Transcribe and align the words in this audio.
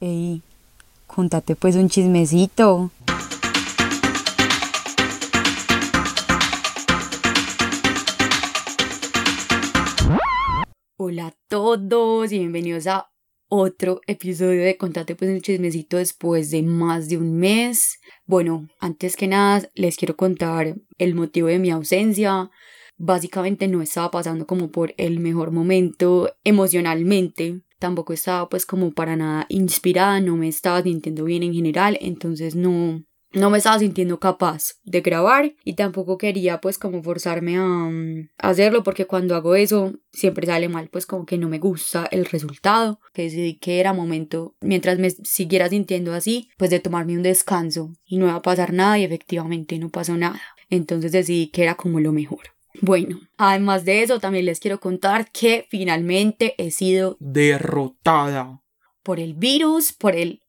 Ey, 0.00 0.42
contate 1.08 1.56
pues 1.56 1.74
un 1.74 1.88
chismecito. 1.88 2.92
Hola 10.96 11.26
a 11.26 11.34
todos 11.48 12.30
y 12.30 12.38
bienvenidos 12.38 12.86
a 12.86 13.10
otro 13.48 14.00
episodio 14.06 14.62
de 14.62 14.76
Contate 14.76 15.16
pues 15.16 15.32
un 15.32 15.40
chismecito 15.40 15.96
después 15.96 16.52
de 16.52 16.62
más 16.62 17.08
de 17.08 17.16
un 17.16 17.36
mes. 17.36 17.98
Bueno, 18.24 18.68
antes 18.78 19.16
que 19.16 19.26
nada 19.26 19.68
les 19.74 19.96
quiero 19.96 20.16
contar 20.16 20.76
el 20.98 21.14
motivo 21.16 21.48
de 21.48 21.58
mi 21.58 21.70
ausencia. 21.72 22.52
Básicamente 22.98 23.66
no 23.66 23.82
estaba 23.82 24.12
pasando 24.12 24.46
como 24.46 24.70
por 24.70 24.94
el 24.96 25.18
mejor 25.18 25.50
momento 25.50 26.36
emocionalmente 26.44 27.62
tampoco 27.78 28.12
estaba 28.12 28.48
pues 28.48 28.66
como 28.66 28.92
para 28.92 29.16
nada 29.16 29.46
inspirada, 29.48 30.20
no 30.20 30.36
me 30.36 30.48
estaba 30.48 30.82
sintiendo 30.82 31.24
bien 31.24 31.42
en 31.42 31.54
general, 31.54 31.98
entonces 32.00 32.54
no, 32.54 33.02
no 33.32 33.50
me 33.50 33.58
estaba 33.58 33.78
sintiendo 33.78 34.18
capaz 34.18 34.74
de 34.84 35.00
grabar 35.00 35.54
y 35.64 35.74
tampoco 35.74 36.18
quería 36.18 36.60
pues 36.60 36.78
como 36.78 37.02
forzarme 37.02 37.56
a, 37.58 37.62
mm, 37.62 38.30
hacerlo 38.38 38.82
porque 38.82 39.06
cuando 39.06 39.34
hago 39.36 39.54
eso 39.54 39.94
siempre 40.12 40.46
sale 40.46 40.68
mal 40.68 40.88
pues 40.88 41.06
como 41.06 41.26
que 41.26 41.38
no 41.38 41.48
me 41.48 41.58
gusta 41.58 42.08
el 42.10 42.24
resultado 42.24 43.00
que 43.12 43.22
decidí 43.22 43.58
que 43.58 43.80
era 43.80 43.92
momento 43.92 44.56
mientras 44.60 44.98
me 44.98 45.10
siguiera 45.10 45.68
sintiendo 45.68 46.14
así 46.14 46.48
pues 46.56 46.70
de 46.70 46.80
tomarme 46.80 47.16
un 47.16 47.22
descanso 47.22 47.92
y 48.04 48.18
no 48.18 48.26
iba 48.26 48.36
a 48.36 48.42
pasar 48.42 48.72
nada 48.72 48.98
y 48.98 49.04
efectivamente 49.04 49.78
no 49.78 49.90
pasó 49.90 50.16
nada. 50.16 50.40
Entonces 50.70 51.12
decidí 51.12 51.48
que 51.48 51.62
era 51.62 51.76
como 51.76 51.98
lo 52.00 52.12
mejor 52.12 52.57
bueno, 52.80 53.20
además 53.36 53.84
de 53.84 54.02
eso, 54.02 54.20
también 54.20 54.44
les 54.44 54.60
quiero 54.60 54.80
contar 54.80 55.30
que 55.30 55.66
finalmente 55.70 56.54
he 56.58 56.70
sido 56.70 57.16
derrotada 57.20 58.62
por 59.02 59.20
el 59.20 59.34
virus, 59.34 59.92
por 59.92 60.14
el 60.14 60.42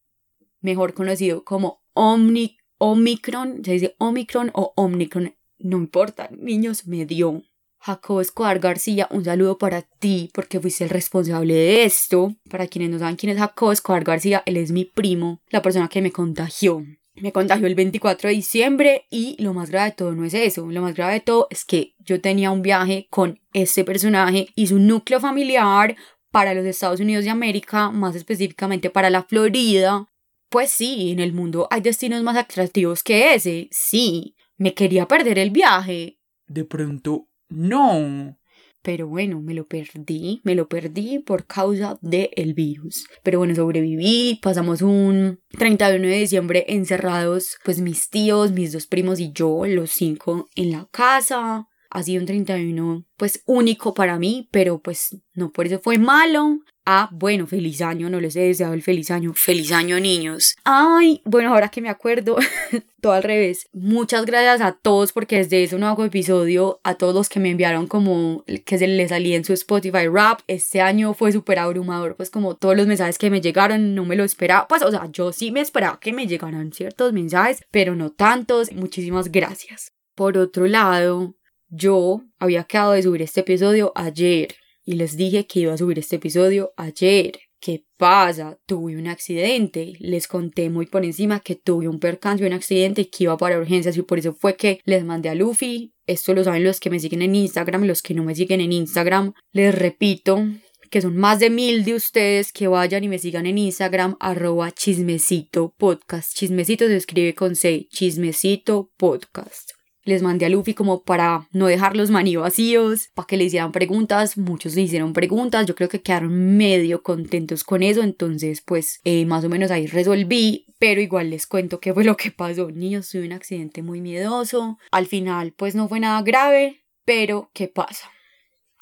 mejor 0.62 0.94
conocido 0.94 1.44
como 1.44 1.82
Omni 1.94 2.58
Omicron, 2.78 3.64
se 3.64 3.74
dice 3.74 3.96
Omicron 3.98 4.52
o 4.54 4.74
Omicron, 4.76 5.36
no 5.60 5.78
importa, 5.78 6.30
niños, 6.32 6.88
me 6.88 7.06
dio. 7.06 7.44
Jacob 7.82 8.20
Escobar 8.20 8.60
García, 8.60 9.08
un 9.10 9.24
saludo 9.24 9.58
para 9.58 9.84
ti 9.84 10.30
porque 10.34 10.60
fuiste 10.60 10.84
el 10.84 10.90
responsable 10.90 11.54
de 11.54 11.84
esto. 11.86 12.36
Para 12.50 12.68
quienes 12.68 12.90
no 12.90 13.00
saben 13.00 13.16
quién 13.16 13.32
es 13.32 13.38
Jacob 13.38 13.72
Escobar 13.72 14.04
García, 14.04 14.44
él 14.46 14.58
es 14.58 14.72
mi 14.72 14.84
primo, 14.84 15.42
la 15.50 15.62
persona 15.62 15.88
que 15.88 16.02
me 16.02 16.12
contagió. 16.12 16.84
Me 17.16 17.32
contagió 17.32 17.68
el 17.68 17.76
24 17.76 18.30
de 18.30 18.36
diciembre 18.36 19.06
y 19.10 19.36
lo 19.42 19.54
más 19.54 19.70
grave 19.70 19.90
de 19.90 19.96
todo 19.96 20.14
no 20.14 20.26
es 20.26 20.34
eso. 20.34 20.68
Lo 20.70 20.82
más 20.82 20.96
grave 20.96 21.14
de 21.14 21.20
todo 21.20 21.48
es 21.50 21.66
que 21.66 21.96
yo 22.00 22.22
tenía 22.22 22.52
un 22.52 22.62
viaje 22.62 23.08
con 23.10 23.40
este 23.54 23.84
personaje 23.84 24.48
y 24.56 24.68
su 24.68 24.80
núcleo 24.80 25.20
familiar 25.20 25.96
para 26.32 26.54
los 26.54 26.66
Estados 26.66 27.00
Unidos 27.00 27.26
de 27.26 27.32
América, 27.32 27.92
más 27.92 28.16
específicamente 28.16 28.90
para 28.90 29.10
la 29.10 29.24
Florida. 29.24 30.08
Pues 30.50 30.72
sí, 30.72 31.12
en 31.12 31.20
el 31.20 31.34
mundo 31.34 31.68
hay 31.70 31.82
destinos 31.82 32.24
más 32.24 32.38
atractivos 32.38 33.04
que 33.04 33.34
ese. 33.34 33.68
Sí, 33.72 34.36
me 34.58 34.74
quería 34.74 35.08
perder 35.08 35.40
el 35.40 35.52
viaje. 35.52 36.20
De 36.48 36.66
pronto, 36.66 37.28
no. 37.50 38.39
Pero 38.82 39.08
bueno, 39.08 39.42
me 39.42 39.54
lo 39.54 39.68
perdí, 39.68 40.42
me 40.44 40.56
lo 40.56 40.68
perdí 40.68 41.20
por 41.20 41.46
causa 41.46 41.98
del 42.02 42.54
virus. 42.54 43.06
Pero 43.24 43.40
bueno, 43.40 43.56
sobreviví, 43.56 44.40
pasamos 44.42 44.82
un 44.82 45.40
31 45.58 46.08
de 46.08 46.20
diciembre 46.20 46.66
encerrados, 46.70 47.58
pues 47.64 47.82
mis 47.82 48.10
tíos, 48.10 48.52
mis 48.52 48.72
dos 48.72 48.88
primos 48.88 49.20
y 49.20 49.32
yo, 49.34 49.66
los 49.66 49.92
cinco 49.92 50.48
en 50.56 50.72
la 50.72 50.88
casa. 50.92 51.68
Ha 51.92 52.04
sido 52.04 52.22
un 52.22 52.28
31 52.28 53.06
pues 53.18 53.42
único 53.48 53.94
para 53.94 54.20
mí, 54.20 54.48
pero 54.52 54.80
pues 54.80 55.18
no 55.34 55.52
por 55.52 55.66
eso 55.66 55.80
fue 55.80 55.98
malo. 55.98 56.60
Ah, 56.92 57.08
bueno, 57.12 57.46
feliz 57.46 57.84
año, 57.84 58.10
no 58.10 58.20
les 58.20 58.36
he 58.36 58.40
deseado 58.40 58.74
el 58.74 58.82
feliz 58.82 59.12
año. 59.12 59.34
Feliz 59.36 59.72
año, 59.72 60.00
niños. 60.00 60.56
Ay, 60.64 61.22
bueno, 61.24 61.54
ahora 61.54 61.70
que 61.70 61.82
me 61.82 61.90
acuerdo, 61.90 62.36
todo 63.00 63.14
al 63.14 63.22
revés. 63.22 63.68
Muchas 63.74 64.26
gracias 64.26 64.60
a 64.62 64.72
todos 64.72 65.14
porque 65.14 65.38
desde 65.38 65.64
ese 65.64 65.78
nuevo 65.78 66.04
episodio, 66.04 66.80
a 66.84 66.96
todos 66.96 67.14
los 67.14 67.30
que 67.30 67.40
me 67.40 67.52
enviaron 67.52 67.86
como 67.86 68.44
que 68.66 68.80
se 68.80 68.88
les 68.88 69.10
salía 69.10 69.36
en 69.36 69.46
su 69.46 69.54
Spotify 69.54 70.08
Rap. 70.12 70.40
Este 70.48 70.82
año 70.82 71.14
fue 71.14 71.32
súper 71.32 71.60
abrumador, 71.60 72.16
pues 72.16 72.32
como 72.32 72.56
todos 72.56 72.76
los 72.76 72.88
mensajes 72.88 73.20
que 73.20 73.30
me 73.30 73.40
llegaron, 73.40 73.94
no 73.94 74.04
me 74.04 74.16
lo 74.16 74.24
esperaba. 74.24 74.68
Pues, 74.68 74.82
o 74.82 74.90
sea, 74.90 75.08
yo 75.12 75.32
sí 75.32 75.52
me 75.52 75.62
esperaba 75.62 76.00
que 76.00 76.12
me 76.12 76.26
llegaran 76.26 76.74
ciertos 76.74 77.14
mensajes, 77.14 77.62
pero 77.70 77.94
no 77.94 78.10
tantos. 78.10 78.72
Muchísimas 78.72 79.32
gracias. 79.32 79.92
Por 80.16 80.40
otro 80.40 80.66
lado, 80.66 81.36
yo 81.68 82.24
había 82.40 82.64
quedado 82.64 82.94
de 82.94 83.04
subir 83.04 83.22
este 83.22 83.42
episodio 83.42 83.92
ayer 83.94 84.56
y 84.90 84.94
les 84.94 85.16
dije 85.18 85.46
que 85.46 85.60
iba 85.60 85.74
a 85.74 85.78
subir 85.78 86.00
este 86.00 86.16
episodio 86.16 86.74
ayer. 86.76 87.38
¿Qué 87.62 87.86
pasa? 87.96 88.58
Tuve 88.66 88.98
un 88.98 89.06
accidente. 89.06 89.94
Les 90.00 90.28
conté 90.28 90.72
muy 90.72 90.88
por 90.88 91.06
encima 91.06 91.42
que 91.42 91.54
tuve 91.54 91.88
un 91.88 92.00
percance, 92.00 92.44
un 92.44 92.54
accidente 92.54 93.02
y 93.02 93.06
que 93.06 93.26
iba 93.26 93.38
para 93.38 93.60
urgencias 93.60 93.96
y 93.98 94.02
por 94.02 94.18
eso 94.18 94.34
fue 94.34 94.56
que 94.56 94.80
les 94.86 95.06
mandé 95.06 95.30
a 95.30 95.36
Luffy. 95.36 95.94
Esto 96.08 96.34
lo 96.34 96.44
saben 96.44 96.64
los 96.64 96.80
que 96.80 96.90
me 96.90 97.00
siguen 97.00 97.22
en 97.22 97.36
Instagram, 97.36 97.84
los 97.84 98.02
que 98.02 98.16
no 98.16 98.24
me 98.24 98.34
siguen 98.34 98.62
en 98.62 98.74
Instagram. 98.74 99.34
Les 99.52 99.76
repito 99.76 100.44
que 100.90 101.02
son 101.02 101.16
más 101.16 101.40
de 101.40 101.52
mil 101.52 101.86
de 101.86 101.94
ustedes 101.94 102.52
que 102.52 102.68
vayan 102.68 103.04
y 103.04 103.10
me 103.10 103.20
sigan 103.20 103.46
en 103.46 103.60
Instagram 103.60 104.16
arroba 104.20 104.72
chismecito 104.72 105.76
podcast. 105.78 106.36
Chismecito 106.36 106.88
se 106.88 106.96
escribe 106.96 107.36
con 107.36 107.56
C, 107.56 107.88
chismecito 107.92 108.92
podcast 108.98 109.79
les 110.04 110.22
mandé 110.22 110.46
a 110.46 110.50
Luffy 110.50 110.74
como 110.74 111.04
para 111.04 111.48
no 111.52 111.68
dejar 111.68 111.96
los 111.96 112.10
maní 112.10 112.36
vacíos, 112.36 113.10
para 113.14 113.28
que 113.28 113.38
le 113.38 113.46
hicieran 113.46 113.72
preguntas, 113.72 114.38
muchos 114.38 114.76
le 114.76 114.82
hicieron 114.82 115.14
preguntas, 115.14 115.66
yo 115.66 115.76
creo 115.76 115.90
que 115.90 116.02
quedaron 116.02 116.58
medio 116.58 117.04
contentos 117.04 117.64
con 117.64 117.84
eso, 117.84 118.02
entonces 118.02 118.62
pues 118.62 119.00
eh, 119.04 119.26
más 119.26 119.44
o 119.44 119.50
menos 119.50 119.72
ahí 119.72 119.88
resolví, 119.88 120.66
pero 120.80 121.02
igual 121.02 121.30
les 121.30 121.48
cuento 121.48 121.80
qué 121.80 121.94
fue 121.94 122.04
lo 122.04 122.18
que 122.18 122.32
pasó, 122.32 122.72
niños, 122.72 123.10
tuve 123.10 123.26
un 123.26 123.34
accidente 123.34 123.82
muy 123.82 124.02
miedoso, 124.02 124.78
al 124.92 125.06
final 125.06 125.54
pues 125.56 125.76
no 125.76 125.88
fue 125.88 126.00
nada 126.00 126.22
grave, 126.22 126.84
pero 127.06 127.52
¿qué 127.54 127.68
pasa? 127.68 128.10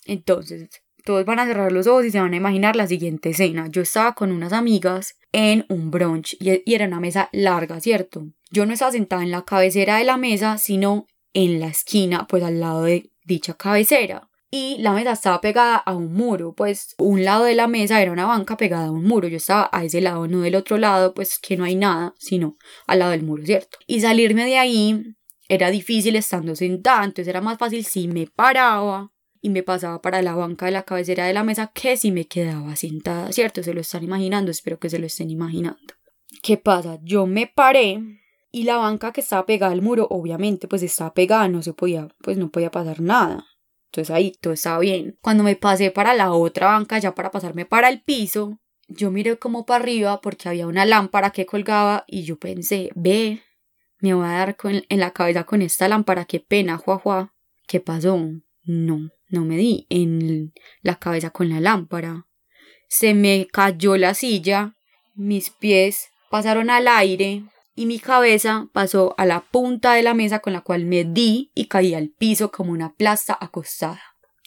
Entonces, 0.06 0.70
todos 1.08 1.24
van 1.24 1.40
a 1.40 1.46
cerrar 1.46 1.72
los 1.72 1.88
ojos 1.88 2.04
y 2.04 2.12
se 2.12 2.20
van 2.20 2.34
a 2.34 2.38
imaginar 2.38 2.76
la 2.76 2.86
siguiente 2.86 3.30
escena. 3.30 3.68
Yo 3.70 3.82
estaba 3.82 4.14
con 4.14 4.30
unas 4.30 4.52
amigas 4.52 5.16
en 5.32 5.66
un 5.70 5.90
brunch 5.90 6.36
y, 6.38 6.62
era 6.74 6.86
una 6.86 7.00
mesa 7.00 7.30
larga, 7.32 7.80
¿cierto? 7.80 8.28
Yo 8.52 8.66
no 8.66 8.74
estaba 8.74 8.92
sentada 8.92 9.24
en 9.24 9.32
la 9.32 9.46
cabecera 9.46 10.00
de 10.00 10.04
la 10.04 10.18
mesa, 10.18 10.58
sino 10.58 11.08
en 11.34 11.62
la 11.62 11.68
esquina, 11.68 12.28
pues 12.28 12.44
al 12.44 12.60
lado 12.60 12.84
de 12.84 13.10
dicha 13.24 13.54
cabecera. 13.54 14.30
Y 14.52 14.80
la 14.80 14.92
mesa 14.92 15.14
estaba 15.14 15.40
pegada 15.40 15.78
a 15.78 15.96
un 15.96 16.12
muro, 16.12 16.54
pues 16.54 16.94
un 16.98 17.24
lado 17.24 17.46
de 17.46 17.56
la 17.56 17.70
mesa 17.70 18.02
era 18.02 18.12
una 18.12 18.26
banca 18.26 18.58
pegada 18.58 18.88
a 18.88 18.92
un 18.92 19.06
muro. 19.06 19.30
Yo 19.30 19.38
estaba 19.38 19.70
a 19.72 19.86
ese 19.86 20.02
lado, 20.02 20.28
no 20.28 20.42
del 20.42 20.56
otro 20.56 20.78
lado, 20.78 21.14
pues 21.14 21.40
que 21.40 21.56
no 21.56 21.64
hay 21.64 21.76
nada, 21.76 22.16
sino 22.20 22.58
al 22.86 23.00
lado 23.00 23.12
del 23.12 23.24
muro, 23.24 23.46
¿cierto? 23.46 23.78
Y 23.88 24.02
salirme 24.02 24.44
de 24.44 24.58
ahí 24.58 25.16
era 25.48 25.72
difícil 25.72 26.18
estando 26.18 26.54
sentada, 26.54 27.06
entonces 27.06 27.30
era 27.30 27.40
más 27.40 27.58
fácil 27.58 27.86
si 27.86 28.10
me 28.10 28.28
paraba 28.28 29.14
y 29.42 29.50
me 29.50 29.64
pasaba 29.64 30.02
para 30.02 30.22
la 30.22 30.36
banca 30.36 30.66
de 30.66 30.72
la 30.72 30.84
cabecera 30.84 31.26
de 31.26 31.34
la 31.34 31.44
mesa 31.44 31.72
que 31.74 31.98
si 31.98 32.12
me 32.12 32.26
quedaba 32.26 32.76
sentada, 32.76 33.32
¿cierto? 33.32 33.64
Se 33.64 33.74
lo 33.74 33.82
están 33.82 34.04
imaginando, 34.04 34.52
espero 34.52 34.80
que 34.80 34.90
se 34.90 35.00
lo 35.00 35.06
estén 35.06 35.30
imaginando. 35.30 35.94
¿Qué 36.42 36.58
pasa? 36.58 37.00
Yo 37.04 37.26
me 37.26 37.48
paré 37.48 38.02
y 38.52 38.64
la 38.64 38.78
banca 38.78 39.12
que 39.12 39.22
estaba 39.22 39.46
pegada 39.46 39.74
al 39.74 39.82
muro, 39.82 40.08
obviamente, 40.10 40.68
pues 40.68 40.84
estaba 40.84 41.14
pegada, 41.14 41.48
no 41.48 41.62
se 41.62 41.74
podía, 41.74 42.08
pues 42.22 42.38
no 42.38 42.50
podía 42.50 42.72
pasar 42.72 43.02
nada. 43.02 43.46
Entonces 43.92 44.14
ahí 44.14 44.34
todo 44.42 44.54
estaba 44.54 44.80
bien. 44.80 45.18
Cuando 45.22 45.44
me 45.44 45.56
pasé 45.56 45.92
para 45.92 46.14
la 46.14 46.34
otra 46.34 46.68
banca, 46.68 47.00
ya 47.00 47.16
para 47.16 47.32
pasarme 47.32 47.66
para 47.66 47.90
el 47.90 48.02
piso, 48.02 48.60
yo 48.88 49.12
miré 49.12 49.38
como 49.38 49.66
para 49.66 49.84
arriba 49.84 50.22
porque 50.22 50.50
había 50.50 50.68
una 50.68 50.86
lámpara 50.86 51.32
que 51.32 51.46
colgaba 51.46 52.04
y 52.08 52.24
yo 52.24 52.38
pensé, 52.38 52.90
ve, 52.96 53.42
me 54.00 54.14
voy 54.14 54.26
a 54.26 54.32
dar 54.32 54.56
con, 54.56 54.84
en 54.88 55.00
la 55.00 55.12
cabeza 55.12 55.46
con 55.46 55.62
esta 55.62 55.88
lámpara, 55.88 56.26
qué 56.26 56.40
pena, 56.40 56.78
juajua. 56.78 57.34
¿Qué 57.68 57.80
pasó? 57.80 58.18
No, 58.64 59.10
no 59.30 59.46
me 59.46 59.58
di 59.58 59.86
en 59.90 60.54
la 60.82 60.96
cabeza 60.96 61.30
con 61.30 61.50
la 61.50 61.60
lámpara. 61.60 62.28
Se 62.88 63.14
me 63.14 63.48
cayó 63.52 63.98
la 63.98 64.14
silla, 64.14 64.76
mis 65.16 65.50
pies 65.50 66.10
pasaron 66.30 66.70
al 66.70 66.88
aire, 66.88 67.44
y 67.78 67.86
mi 67.86 68.00
cabeza 68.00 68.68
pasó 68.74 69.14
a 69.20 69.26
la 69.26 69.42
punta 69.42 69.94
de 69.94 70.02
la 70.02 70.16
mesa 70.16 70.40
con 70.40 70.52
la 70.52 70.62
cual 70.62 70.86
me 70.86 71.04
di 71.04 71.52
y 71.54 71.68
caí 71.68 71.94
al 71.94 72.10
piso 72.10 72.52
como 72.52 72.72
una 72.72 72.96
plasta 72.96 73.38
acostada. 73.40 74.02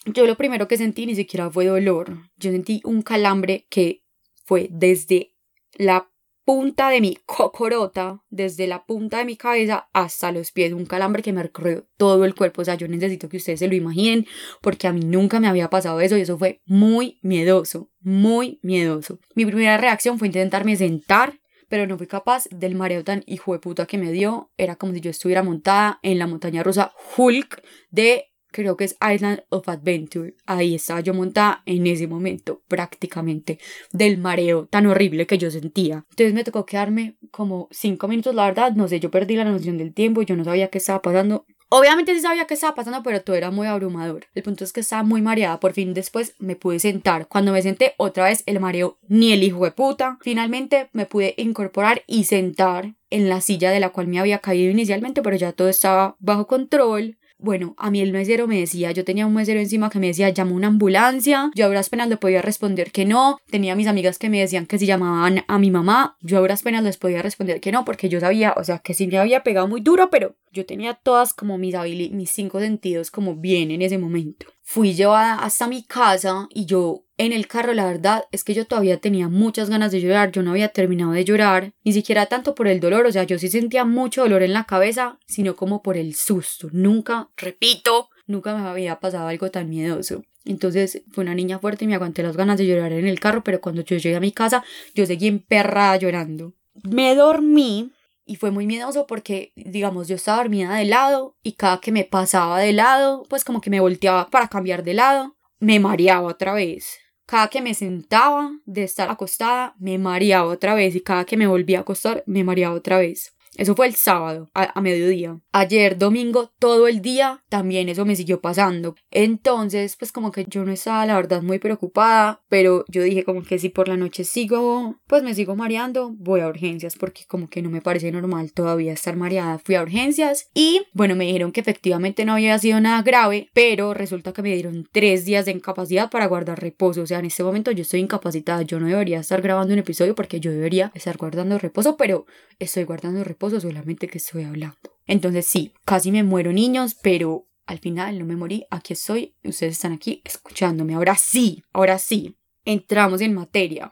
Yo 0.05 0.25
lo 0.25 0.35
primero 0.35 0.67
que 0.67 0.77
sentí 0.77 1.05
ni 1.05 1.15
siquiera 1.15 1.49
fue 1.49 1.65
dolor, 1.65 2.29
yo 2.35 2.51
sentí 2.51 2.81
un 2.83 3.01
calambre 3.01 3.67
que 3.69 4.03
fue 4.43 4.67
desde 4.69 5.33
la 5.77 6.10
punta 6.53 6.89
de 6.89 6.99
mi 6.99 7.17
cocorota, 7.25 8.21
desde 8.29 8.67
la 8.67 8.83
punta 8.85 9.19
de 9.19 9.25
mi 9.25 9.37
cabeza 9.37 9.87
hasta 9.93 10.33
los 10.33 10.51
pies, 10.51 10.73
un 10.73 10.85
calambre 10.85 11.23
que 11.23 11.31
me 11.31 11.41
recorrió 11.41 11.87
todo 11.95 12.25
el 12.25 12.35
cuerpo, 12.35 12.61
o 12.61 12.65
sea, 12.65 12.75
yo 12.75 12.89
necesito 12.89 13.29
que 13.29 13.37
ustedes 13.37 13.59
se 13.59 13.69
lo 13.69 13.73
imaginen 13.73 14.27
porque 14.59 14.85
a 14.85 14.91
mí 14.91 14.99
nunca 14.99 15.39
me 15.39 15.47
había 15.47 15.69
pasado 15.69 16.01
eso 16.01 16.17
y 16.17 16.21
eso 16.21 16.37
fue 16.37 16.61
muy 16.65 17.19
miedoso, 17.21 17.89
muy 18.01 18.59
miedoso. 18.63 19.19
Mi 19.33 19.45
primera 19.45 19.77
reacción 19.77 20.19
fue 20.19 20.27
intentarme 20.27 20.75
sentar 20.75 21.39
pero 21.69 21.87
no 21.87 21.97
fui 21.97 22.05
capaz 22.05 22.49
del 22.51 22.75
mareo 22.75 23.05
tan 23.05 23.23
hijo 23.27 23.53
de 23.53 23.59
puta 23.59 23.85
que 23.85 23.97
me 23.97 24.11
dio. 24.11 24.51
Era 24.57 24.75
como 24.75 24.91
si 24.91 24.99
yo 24.99 25.09
estuviera 25.09 25.41
montada 25.41 25.99
en 26.03 26.19
la 26.19 26.27
montaña 26.27 26.63
rusa 26.63 26.91
Hulk 27.15 27.63
de 27.91 28.25
creo 28.51 28.77
que 28.77 28.85
es 28.85 28.97
Island 29.01 29.43
of 29.49 29.67
Adventure. 29.67 30.35
Ahí 30.45 30.75
estaba 30.75 30.99
yo 31.01 31.13
montada 31.13 31.63
en 31.65 31.87
ese 31.87 32.07
momento, 32.07 32.61
prácticamente, 32.67 33.59
del 33.91 34.17
mareo 34.17 34.67
tan 34.67 34.85
horrible 34.85 35.25
que 35.25 35.37
yo 35.37 35.49
sentía. 35.49 36.05
Entonces 36.11 36.33
me 36.33 36.43
tocó 36.43 36.65
quedarme 36.65 37.15
como 37.31 37.67
cinco 37.71 38.07
minutos, 38.07 38.35
la 38.35 38.45
verdad, 38.45 38.73
no 38.73 38.87
sé, 38.87 38.99
yo 38.99 39.09
perdí 39.09 39.35
la 39.35 39.45
noción 39.45 39.77
del 39.77 39.93
tiempo, 39.93 40.21
yo 40.21 40.35
no 40.35 40.43
sabía 40.43 40.69
qué 40.69 40.77
estaba 40.77 41.01
pasando. 41.01 41.45
Obviamente 41.73 42.13
sí 42.13 42.19
sabía 42.19 42.47
qué 42.47 42.55
estaba 42.55 42.75
pasando, 42.75 43.01
pero 43.01 43.21
todo 43.21 43.37
era 43.37 43.49
muy 43.49 43.65
abrumador. 43.65 44.25
El 44.35 44.43
punto 44.43 44.65
es 44.65 44.73
que 44.73 44.81
estaba 44.81 45.03
muy 45.03 45.21
mareada. 45.21 45.61
Por 45.61 45.71
fin 45.71 45.93
después 45.93 46.35
me 46.37 46.57
pude 46.57 46.79
sentar. 46.79 47.29
Cuando 47.29 47.53
me 47.53 47.61
senté 47.61 47.93
otra 47.95 48.25
vez 48.25 48.43
el 48.45 48.59
mareo 48.59 48.97
ni 49.07 49.31
el 49.31 49.41
hijo 49.41 49.63
de 49.63 49.71
puta. 49.71 50.17
Finalmente 50.19 50.89
me 50.91 51.05
pude 51.05 51.33
incorporar 51.37 52.03
y 52.07 52.25
sentar 52.25 52.95
en 53.09 53.29
la 53.29 53.39
silla 53.39 53.71
de 53.71 53.79
la 53.79 53.91
cual 53.91 54.07
me 54.07 54.19
había 54.19 54.39
caído 54.39 54.69
inicialmente, 54.69 55.21
pero 55.21 55.37
ya 55.37 55.53
todo 55.53 55.69
estaba 55.69 56.17
bajo 56.19 56.45
control. 56.45 57.17
Bueno, 57.43 57.73
a 57.79 57.89
mí 57.89 58.01
el 58.01 58.11
mesero 58.11 58.47
me 58.47 58.59
decía, 58.59 58.91
yo 58.91 59.03
tenía 59.03 59.25
un 59.25 59.33
mesero 59.33 59.59
encima 59.59 59.89
que 59.89 59.97
me 59.97 60.05
decía, 60.05 60.29
llama 60.29 60.51
una 60.51 60.67
ambulancia. 60.67 61.49
Yo 61.55 61.65
a 61.65 61.67
duras 61.69 61.89
penas 61.89 62.07
le 62.07 62.17
podía 62.17 62.39
responder 62.43 62.91
que 62.91 63.03
no. 63.03 63.39
Tenía 63.49 63.75
mis 63.75 63.87
amigas 63.87 64.19
que 64.19 64.29
me 64.29 64.39
decían 64.39 64.67
que 64.67 64.77
si 64.77 64.85
llamaban 64.85 65.43
a 65.47 65.57
mi 65.57 65.71
mamá, 65.71 66.17
yo 66.21 66.37
a 66.37 66.41
duras 66.41 66.61
penas 66.61 66.83
les 66.83 66.97
podía 66.97 67.23
responder 67.23 67.59
que 67.59 67.71
no, 67.71 67.83
porque 67.83 68.09
yo 68.09 68.19
sabía, 68.19 68.53
o 68.57 68.63
sea, 68.63 68.77
que 68.77 68.93
sí 68.93 69.07
me 69.07 69.17
había 69.17 69.41
pegado 69.41 69.67
muy 69.67 69.81
duro, 69.81 70.11
pero 70.11 70.35
yo 70.51 70.65
tenía 70.65 70.95
todas 70.95 71.33
como 71.33 71.57
mis, 71.57 71.75
mis 72.11 72.29
cinco 72.29 72.59
sentidos 72.59 73.11
como 73.11 73.35
bien 73.35 73.71
en 73.71 73.81
ese 73.81 73.97
momento. 73.97 74.47
Fui 74.61 74.93
llevada 74.93 75.35
hasta 75.35 75.67
mi 75.67 75.83
casa 75.83 76.47
y 76.49 76.65
yo 76.65 77.03
en 77.17 77.33
el 77.33 77.47
carro, 77.47 77.73
la 77.73 77.85
verdad 77.85 78.23
es 78.31 78.43
que 78.43 78.53
yo 78.53 78.65
todavía 78.65 78.97
tenía 78.97 79.27
muchas 79.27 79.69
ganas 79.69 79.91
de 79.91 80.01
llorar, 80.01 80.31
yo 80.31 80.41
no 80.41 80.51
había 80.51 80.69
terminado 80.69 81.11
de 81.11 81.23
llorar, 81.23 81.73
ni 81.83 81.93
siquiera 81.93 82.25
tanto 82.25 82.55
por 82.55 82.67
el 82.67 82.79
dolor, 82.79 83.05
o 83.05 83.11
sea, 83.11 83.23
yo 83.23 83.37
sí 83.37 83.47
sentía 83.47 83.85
mucho 83.85 84.21
dolor 84.21 84.41
en 84.43 84.53
la 84.53 84.63
cabeza, 84.63 85.19
sino 85.27 85.55
como 85.55 85.83
por 85.83 85.97
el 85.97 86.15
susto. 86.15 86.69
Nunca, 86.71 87.29
repito, 87.37 88.09
nunca 88.25 88.55
me 88.55 88.67
había 88.67 88.99
pasado 88.99 89.27
algo 89.27 89.51
tan 89.51 89.69
miedoso. 89.69 90.23
Entonces 90.45 91.03
fue 91.11 91.23
una 91.23 91.35
niña 91.35 91.59
fuerte 91.59 91.85
y 91.85 91.87
me 91.87 91.95
aguanté 91.95 92.23
las 92.23 92.35
ganas 92.35 92.57
de 92.57 92.65
llorar 92.65 92.91
en 92.93 93.05
el 93.05 93.19
carro, 93.19 93.43
pero 93.43 93.61
cuando 93.61 93.83
yo 93.83 93.97
llegué 93.97 94.15
a 94.15 94.19
mi 94.21 94.31
casa, 94.31 94.63
yo 94.95 95.05
seguí 95.05 95.27
emperrada 95.27 95.97
llorando. 95.97 96.53
Me 96.83 97.13
dormí 97.13 97.91
y 98.31 98.37
fue 98.37 98.49
muy 98.49 98.65
miedoso 98.65 99.07
porque, 99.07 99.51
digamos, 99.57 100.07
yo 100.07 100.15
estaba 100.15 100.37
dormida 100.37 100.73
de 100.75 100.85
lado 100.85 101.35
y 101.43 101.51
cada 101.57 101.81
que 101.81 101.91
me 101.91 102.05
pasaba 102.05 102.59
de 102.59 102.71
lado, 102.71 103.23
pues 103.29 103.43
como 103.43 103.59
que 103.59 103.69
me 103.69 103.81
volteaba 103.81 104.29
para 104.29 104.47
cambiar 104.47 104.83
de 104.83 104.93
lado, 104.93 105.35
me 105.59 105.81
mareaba 105.81 106.29
otra 106.29 106.53
vez. 106.53 106.97
Cada 107.25 107.49
que 107.49 107.61
me 107.61 107.73
sentaba 107.73 108.49
de 108.63 108.83
estar 108.83 109.09
acostada, 109.09 109.75
me 109.79 109.97
mareaba 109.97 110.49
otra 110.49 110.75
vez 110.75 110.95
y 110.95 111.01
cada 111.01 111.25
que 111.25 111.35
me 111.35 111.45
volvía 111.45 111.79
a 111.79 111.81
acostar, 111.81 112.23
me 112.25 112.45
mareaba 112.45 112.73
otra 112.73 112.99
vez. 112.99 113.35
Eso 113.57 113.75
fue 113.75 113.87
el 113.87 113.95
sábado, 113.95 114.49
a, 114.53 114.79
mediodía. 114.79 115.37
Ayer, 115.51 115.97
domingo, 115.97 116.51
todo 116.57 116.87
el 116.87 117.01
día, 117.01 117.43
también 117.49 117.89
eso 117.89 118.05
me 118.05 118.15
siguió 118.15 118.39
pasando. 118.39 118.95
Entonces, 119.11 119.97
pues 119.97 120.13
como 120.13 120.31
que 120.31 120.45
yo 120.47 120.63
no 120.63 120.71
estaba, 120.71 121.05
la 121.05 121.15
verdad, 121.15 121.41
muy 121.41 121.59
preocupada, 121.59 122.41
pero 122.47 122.85
yo 122.87 123.03
dije 123.03 123.25
como 123.25 123.43
que 123.43 123.59
si 123.59 123.67
por 123.67 123.89
la 123.89 123.97
noche 123.97 124.23
sigo, 124.23 124.95
pues 125.05 125.21
me 125.21 125.35
sigo 125.35 125.57
mareando, 125.57 126.11
voy 126.17 126.39
a 126.39 126.47
urgencias, 126.47 126.95
porque 126.95 127.25
como 127.27 127.49
que 127.49 127.61
no 127.61 127.69
me 127.69 127.81
parece 127.81 128.09
normal 128.11 128.53
todavía 128.53 128.93
estar 128.93 129.17
mareada. 129.17 129.59
Fui 129.59 129.75
a 129.75 129.83
urgencias 129.83 130.49
y, 130.53 130.83
bueno, 130.93 131.15
me 131.15 131.25
dijeron 131.25 131.51
que 131.51 131.59
efectivamente 131.59 132.23
no 132.23 132.33
había 132.33 132.57
sido 132.57 132.79
nada 132.79 133.01
grave, 133.01 133.49
pero 133.53 133.93
resulta 133.93 134.31
que 134.31 134.41
me 134.41 134.53
dieron 134.53 134.87
tres 134.93 135.25
días 135.25 135.45
de 135.45 135.51
incapacidad 135.51 136.09
para 136.09 136.25
guardar 136.27 136.61
reposo. 136.61 137.01
O 137.01 137.05
sea, 137.05 137.19
en 137.19 137.25
este 137.25 137.43
momento 137.43 137.71
yo 137.71 137.81
estoy 137.81 137.99
incapacitada, 137.99 138.61
yo 138.61 138.79
no 138.79 138.87
debería 138.87 139.19
estar 139.19 139.41
grabando 139.41 139.73
un 139.73 139.79
episodio 139.79 140.15
porque 140.15 140.39
yo 140.39 140.51
debería 140.51 140.91
estar 140.95 141.17
guardando 141.17 141.59
reposo, 141.59 141.97
pero 141.97 142.25
estoy 142.57 142.85
guardando 142.85 143.23
reposo 143.25 143.40
solamente 143.49 144.07
que 144.07 144.19
estoy 144.19 144.43
hablando. 144.43 144.77
Entonces 145.05 145.45
sí, 145.45 145.73
casi 145.85 146.11
me 146.11 146.23
muero 146.23 146.53
niños, 146.53 146.95
pero 147.01 147.47
al 147.65 147.79
final 147.79 148.19
no 148.19 148.25
me 148.25 148.35
morí, 148.35 148.65
aquí 148.69 148.93
estoy, 148.93 149.35
ustedes 149.43 149.73
están 149.73 149.93
aquí 149.93 150.21
escuchándome. 150.25 150.93
Ahora 150.93 151.15
sí, 151.15 151.63
ahora 151.73 151.97
sí, 151.97 152.37
entramos 152.65 153.21
en 153.21 153.33
materia. 153.33 153.91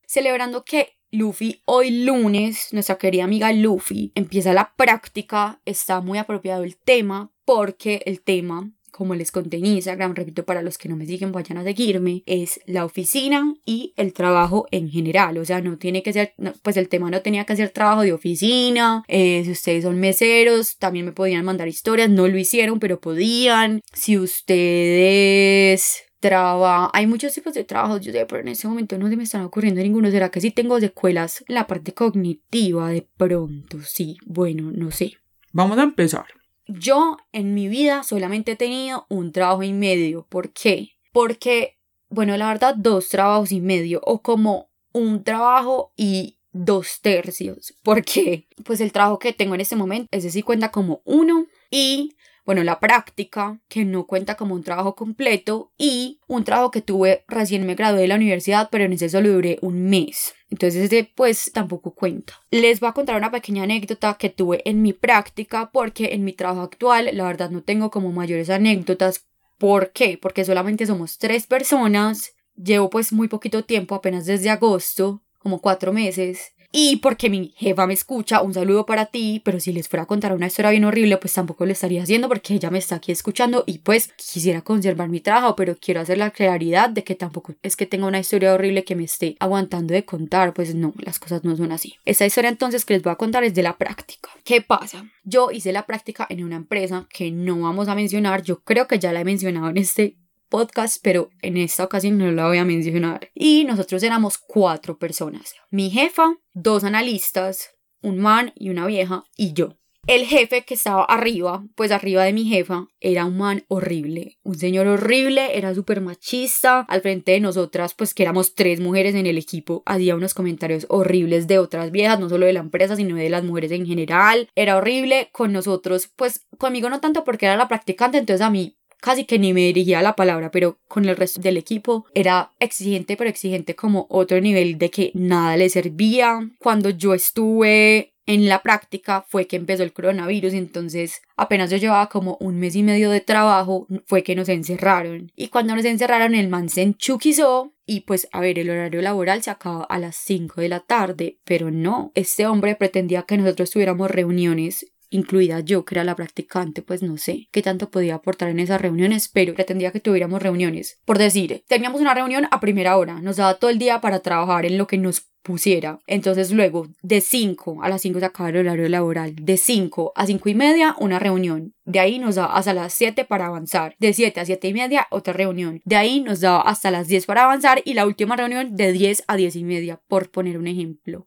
Celebrando 0.07 0.65
que 0.65 0.99
Luffy 1.11 1.63
hoy 1.65 2.05
lunes, 2.05 2.69
nuestra 2.73 2.99
querida 2.99 3.25
amiga 3.25 3.53
Luffy, 3.53 4.13
empieza 4.15 4.53
la 4.53 4.75
práctica, 4.77 5.61
está 5.65 6.01
muy 6.01 6.19
apropiado 6.19 6.65
el 6.65 6.77
tema 6.77 7.33
porque 7.45 8.03
el 8.05 8.21
tema 8.21 8.71
como 8.91 9.15
les 9.15 9.33
conté 9.33 9.59
en 9.59 9.67
Instagram, 9.67 10.15
repito, 10.15 10.45
para 10.45 10.63
los 10.63 10.79
que 10.79 10.89
no 10.89 10.97
me 10.97 11.07
siguen, 11.07 11.33
vayan 11.33 11.59
a 11.59 11.65
seguirme, 11.65 12.23
es 12.27 12.61
la 12.67 12.85
oficina 12.85 13.55
y 13.65 13.93
el 13.97 14.13
trabajo 14.13 14.67
en 14.71 14.91
general. 14.91 15.39
O 15.39 15.45
sea, 15.45 15.61
no 15.61 15.79
tiene 15.79 16.03
que 16.03 16.13
ser, 16.13 16.35
pues 16.63 16.77
el 16.77 16.89
tema 16.89 17.11
no 17.11 17.23
tenía 17.23 17.45
que 17.45 17.57
ser 17.57 17.71
trabajo 17.71 18.03
de 18.03 18.13
oficina. 18.13 19.05
Eh, 19.09 19.43
si 19.45 19.53
ustedes 19.53 19.85
son 19.85 19.99
meseros, 20.01 20.77
también 20.79 21.05
me 21.07 21.13
podían 21.13 21.45
mandar 21.45 21.69
historias. 21.69 22.11
No 22.11 22.29
lo 22.29 22.39
hicieron, 22.39 22.81
pero 22.81 23.01
podían. 23.01 23.81
Si 23.93 24.19
ustedes 24.19 26.05
trabajan, 26.21 26.91
hay 26.93 27.07
muchos 27.07 27.33
tipos 27.33 27.55
de 27.55 27.65
trabajos, 27.65 28.01
yo 28.01 28.13
sé, 28.13 28.27
pero 28.27 28.43
en 28.43 28.49
ese 28.49 28.69
momento 28.69 28.99
no 28.99 29.09
se 29.09 29.17
me 29.17 29.25
están 29.25 29.43
ocurriendo 29.43 29.81
ninguno. 29.81 30.11
¿Será 30.11 30.31
que 30.31 30.41
sí 30.41 30.51
tengo 30.51 30.81
secuelas 30.81 31.45
la 31.49 31.67
parte 31.67 31.93
cognitiva 31.93 32.91
de 32.91 33.07
pronto? 33.17 33.79
Sí, 33.83 34.17
bueno, 34.27 34.71
no 34.73 34.91
sé. 34.91 35.15
Vamos 35.53 35.79
a 35.79 35.83
empezar. 35.83 36.27
Yo 36.69 37.17
en 37.33 37.55
mi 37.55 37.67
vida 37.67 38.03
solamente 38.03 38.53
he 38.53 38.57
tenido 38.57 39.07
un 39.09 39.33
trabajo 39.33 39.63
y 39.63 39.73
medio. 39.73 40.27
¿Por 40.29 40.53
qué? 40.53 40.91
Porque, 41.13 41.79
bueno, 42.11 42.37
la 42.37 42.49
verdad, 42.49 42.75
dos 42.77 43.09
trabajos 43.09 43.53
y 43.53 43.61
medio 43.61 44.01
o 44.05 44.21
como 44.23 44.71
un 44.93 45.25
trabajo 45.25 45.93
y 45.97 46.39
dos 46.53 47.01
tercios. 47.01 47.75
¿Por 47.83 48.05
qué? 48.05 48.49
Pues 48.65 48.81
el 48.81 48.93
trabajo 48.93 49.19
que 49.19 49.33
tengo 49.33 49.55
en 49.55 49.63
este 49.63 49.77
momento, 49.77 50.09
ese 50.11 50.31
sí 50.31 50.43
cuenta 50.43 50.71
como 50.71 51.01
uno 51.05 51.47
y 51.71 52.17
bueno, 52.49 52.65
la 52.65 52.81
práctica, 52.81 53.61
que 53.69 53.85
no 53.85 54.07
cuenta 54.07 54.35
como 54.35 54.55
un 54.55 54.63
trabajo 54.63 54.95
completo, 54.95 55.71
y 55.77 56.19
un 56.29 56.45
trabajo 56.45 56.71
que 56.71 56.81
tuve 56.81 57.23
recién 57.29 57.67
me 57.67 57.75
gradué 57.75 58.01
de 58.01 58.09
la 58.09 58.15
universidad, 58.15 58.71
pero 58.73 58.85
en 58.85 58.95
ese 58.95 59.11
solo 59.11 59.31
duré 59.31 59.59
un 59.61 59.91
mes. 59.91 60.33
Entonces 60.49 60.85
ese 60.85 61.13
pues 61.15 61.51
tampoco 61.53 61.95
cuenta. 61.95 62.41
Les 62.51 62.81
voy 62.81 62.89
a 62.89 62.95
contar 62.95 63.19
una 63.19 63.31
pequeña 63.31 63.65
anécdota 63.65 64.17
que 64.19 64.31
tuve 64.31 64.63
en 64.65 64.81
mi 64.81 64.95
práctica 64.95 65.69
porque 65.71 66.15
en 66.15 66.25
mi 66.25 66.33
trabajo 66.33 66.63
actual 66.63 67.11
la 67.13 67.25
verdad 67.25 67.51
no 67.51 67.63
tengo 67.63 67.91
como 67.91 68.13
mayores 68.13 68.49
anécdotas. 68.49 69.27
¿Por 69.59 69.93
qué? 69.93 70.17
Porque 70.17 70.47
solamente 70.47 70.87
somos 70.87 71.19
tres 71.19 71.47
personas. 71.47 72.33
Llevo 72.57 72.89
pues 72.89 73.13
muy 73.13 73.29
poquito 73.29 73.63
tiempo, 73.63 73.95
apenas 73.95 74.25
desde 74.25 74.49
agosto, 74.49 75.23
como 75.39 75.61
cuatro 75.61 75.93
meses 75.93 76.55
y 76.71 76.97
porque 76.97 77.31
mi 77.31 77.55
jefa 77.57 77.87
me 77.87 77.95
escucha, 77.95 78.43
un 78.43 78.53
saludo 78.53 78.85
para 78.85 79.07
ti, 79.07 79.41
pero 79.45 79.59
si 79.59 79.73
les 79.73 79.89
fuera 79.89 80.03
a 80.03 80.07
contar 80.07 80.35
una 80.35 80.47
historia 80.47 80.71
bien 80.71 80.85
horrible, 80.85 81.17
pues 81.17 81.33
tampoco 81.33 81.65
lo 81.65 81.73
estaría 81.73 82.03
haciendo 82.03 82.29
porque 82.29 82.55
ella 82.55 82.71
me 82.71 82.79
está 82.79 82.97
aquí 82.97 83.11
escuchando 83.11 83.65
y 83.67 83.79
pues 83.79 84.13
quisiera 84.17 84.61
conservar 84.61 85.09
mi 85.09 85.21
trabajo, 85.21 85.57
pero 85.57 85.77
quiero 85.81 86.01
hacer 86.01 86.19
la 86.19 86.31
claridad 86.31 86.91
de 86.91 87.05
que 87.05 87.15
tampoco 87.15 87.55
es 87.63 87.77
que 87.77 87.87
tenga 87.87 88.07
una 88.07 88.19
historia 88.19 88.53
horrible 88.53 88.85
que 88.85 88.97
me 88.97 89.05
esté 89.05 89.37
aguantando 89.41 89.95
de 89.95 90.05
contar, 90.05 90.53
pues 90.53 90.75
no, 90.75 90.93
las 90.99 91.19
cosas 91.19 91.43
no 91.43 91.57
son 91.57 91.73
así. 91.73 91.95
Esta 92.05 92.27
historia 92.27 92.51
entonces 92.51 92.85
que 92.85 92.95
les 92.95 93.03
voy 93.03 93.13
a 93.13 93.17
contar 93.17 93.45
es 93.45 93.55
de 93.55 93.63
la 93.63 93.79
práctica. 93.79 94.31
¿Qué 94.45 94.61
pasa? 94.61 95.11
Yo 95.25 95.51
hice 95.51 95.73
la 95.73 95.87
práctica 95.87 96.27
en 96.29 96.45
una 96.45 96.57
empresa 96.57 97.07
que 97.13 97.31
no 97.31 97.61
vamos 97.61 97.89
a 97.89 97.95
mencionar, 97.95 98.43
yo 98.43 98.61
creo 98.61 98.87
que 98.87 98.99
ya 98.99 99.13
la 99.13 99.21
he 99.21 99.25
mencionado 99.25 99.71
en 99.71 99.79
este 99.79 100.17
podcast, 100.49 100.99
pero 101.03 101.31
en 101.43 101.57
esta 101.57 101.85
ocasión 101.85 102.19
no 102.19 102.31
la 102.31 102.47
voy 102.47 102.59
a 102.59 102.65
mencionar. 102.65 103.31
Y 103.35 103.65
nosotros 103.65 104.03
éramos 104.03 104.39
cuatro 104.39 104.99
personas. 104.99 105.55
Mi 105.71 105.91
jefa, 105.91 106.37
dos 106.53 106.85
analistas, 106.85 107.71
un 108.03 108.19
man 108.19 108.53
y 108.55 108.71
una 108.71 108.87
vieja 108.87 109.25
y 109.37 109.53
yo. 109.53 109.79
El 110.09 110.25
jefe 110.25 110.65
que 110.65 110.73
estaba 110.73 111.05
arriba, 111.05 111.67
pues 111.75 111.91
arriba 111.91 112.25
de 112.25 112.33
mi 112.33 112.47
jefa, 112.47 112.87
era 112.99 113.27
un 113.27 113.37
man 113.37 113.65
horrible, 113.69 114.39
un 114.43 114.55
señor 114.55 114.87
horrible, 114.87 115.59
era 115.59 115.75
súper 115.75 116.01
machista, 116.01 116.87
al 116.89 117.03
frente 117.03 117.33
de 117.33 117.41
nosotras, 117.41 117.93
pues 117.93 118.15
que 118.15 118.23
éramos 118.23 118.55
tres 118.55 118.81
mujeres 118.81 119.15
en 119.15 119.27
el 119.27 119.37
equipo, 119.37 119.83
hacía 119.85 120.17
unos 120.17 120.33
comentarios 120.33 120.87
horribles 120.89 121.47
de 121.47 121.59
otras 121.59 121.91
viejas, 121.91 122.19
no 122.19 122.31
solo 122.31 122.47
de 122.47 122.55
la 122.55 122.61
empresa, 122.61 122.97
sino 122.97 123.17
de 123.17 123.29
las 123.29 123.45
mujeres 123.45 123.71
en 123.71 123.85
general, 123.85 124.49
era 124.55 124.79
horrible 124.79 125.29
con 125.31 125.53
nosotros, 125.53 126.11
pues 126.17 126.47
conmigo 126.57 126.89
no 126.89 127.01
tanto 127.01 127.23
porque 127.23 127.45
era 127.45 127.59
la 127.59 127.69
practicante, 127.69 128.17
entonces 128.17 128.41
a 128.41 128.49
mí 128.49 128.78
casi 129.01 129.25
que 129.25 129.39
ni 129.39 129.53
me 129.53 129.61
dirigía 129.61 130.03
la 130.03 130.17
palabra, 130.17 130.51
pero 130.51 130.79
con 130.89 131.05
el 131.07 131.17
resto 131.17 131.41
del 131.41 131.57
equipo 131.57 132.07
era 132.15 132.53
exigente, 132.61 133.17
pero 133.17 133.31
exigente 133.31 133.75
como 133.75 134.07
otro 134.11 134.41
nivel 134.41 134.79
de 134.79 134.91
que 134.91 135.11
nada 135.15 135.57
le 135.57 135.69
servía. 135.69 136.51
Cuando 136.59 136.91
yo 136.91 137.15
estuve 137.15 138.13
en 138.29 138.47
la 138.47 138.63
práctica 138.63 139.25
fue 139.27 139.47
que 139.47 139.57
empezó 139.57 139.83
el 139.83 139.95
coronavirus, 139.95 140.53
entonces 140.53 141.23
apenas 141.37 141.71
yo 141.71 141.79
llevaba 141.79 142.11
como 142.11 142.37
un 142.41 142.59
mes 142.59 142.77
y 142.77 142.83
medio 142.83 143.11
de 143.11 143.23
trabajo, 143.23 143.87
fue 144.05 144.23
que 144.23 144.35
nos 144.35 144.51
encerraron. 144.51 145.33
Y 145.35 145.49
cuando 145.49 145.75
nos 145.75 145.87
encerraron, 145.87 146.35
el 146.35 146.49
man 146.49 146.69
se 146.69 146.83
enchuquizó 146.83 147.73
y 147.87 148.01
pues, 148.01 148.29
a 148.33 148.41
ver, 148.41 148.59
el 148.59 148.69
horario 148.69 149.01
laboral 149.01 149.43
se 149.43 149.51
acaba 149.51 149.85
a 149.85 149.99
las 149.99 150.15
5 150.17 150.61
de 150.61 150.69
la 150.69 150.81
tarde, 150.81 151.39
pero 151.45 151.71
no, 151.71 152.13
este 152.15 152.47
hombre 152.47 152.77
pretendía 152.77 153.23
que 153.23 153.39
nosotros 153.39 153.71
tuviéramos 153.71 154.11
reuniones 154.11 154.85
incluida 155.11 155.61
yo, 155.61 155.85
que 155.85 155.95
era 155.95 156.05
la 156.05 156.17
practicante, 156.17 156.83
pues 156.83 157.03
no 157.03 157.17
sé 157.17 157.49
qué 157.51 157.63
tanto 157.63 157.91
podía 157.91 158.17
aportar 158.17 158.49
en 158.49 158.61
esas 158.61 158.81
reuniones, 158.81 159.29
pero 159.29 159.55
pretendía 159.55 159.91
que 159.91 160.01
tuviéramos 160.01 160.43
reuniones. 160.43 160.99
Por 161.05 161.19
decir, 161.19 161.65
teníamos 161.69 162.01
una 162.01 162.15
reunión 162.15 162.47
a 162.51 162.61
primera 162.61 162.97
hora, 162.97 163.21
nos 163.21 163.37
daba 163.37 163.55
todo 163.55 163.71
el 163.71 163.79
día 163.79 164.01
para 164.01 164.21
trabajar 164.21 164.67
en 164.67 164.79
lo 164.79 164.87
que 164.87 164.99
nos 164.99 165.29
pusiera. 165.43 165.99
Entonces 166.07 166.53
luego 166.53 166.89
de 167.01 167.23
5 167.23 167.83
a 167.83 167.89
las 167.89 168.03
5 168.03 168.19
se 168.21 168.27
acaba 168.27 168.51
el 168.51 168.59
horario 168.59 168.89
laboral, 168.89 169.35
de 169.35 169.57
5 169.57 170.13
a 170.15 170.27
5 170.27 170.49
y 170.49 170.55
media 170.55 170.95
una 170.99 171.19
reunión, 171.19 171.75
de 171.85 172.01
ahí 172.01 172.19
nos 172.19 172.35
da 172.35 172.47
hasta 172.47 172.75
las 172.75 172.93
7 172.93 173.25
para 173.25 173.47
avanzar, 173.47 173.97
de 173.99 174.13
7 174.13 174.41
a 174.41 174.45
7 174.45 174.69
y 174.69 174.75
media 174.75 175.07
otra 175.11 175.33
reunión, 175.33 175.81
de 175.87 175.97
ahí 175.97 176.21
nos 176.21 176.41
da 176.41 176.61
hasta 176.61 176.91
las 176.91 177.09
10 177.09 177.25
para 177.25 177.45
avanzar 177.45 177.81
y 177.87 177.95
la 177.95 178.07
última 178.07 178.37
reunión 178.37 178.77
de 178.77 178.93
10 178.93 179.25
a 179.27 179.37
10 179.37 179.57
y 179.57 179.65
media, 179.65 180.01
por 180.07 180.31
poner 180.31 180.59
un 180.59 180.67
ejemplo. 180.67 181.27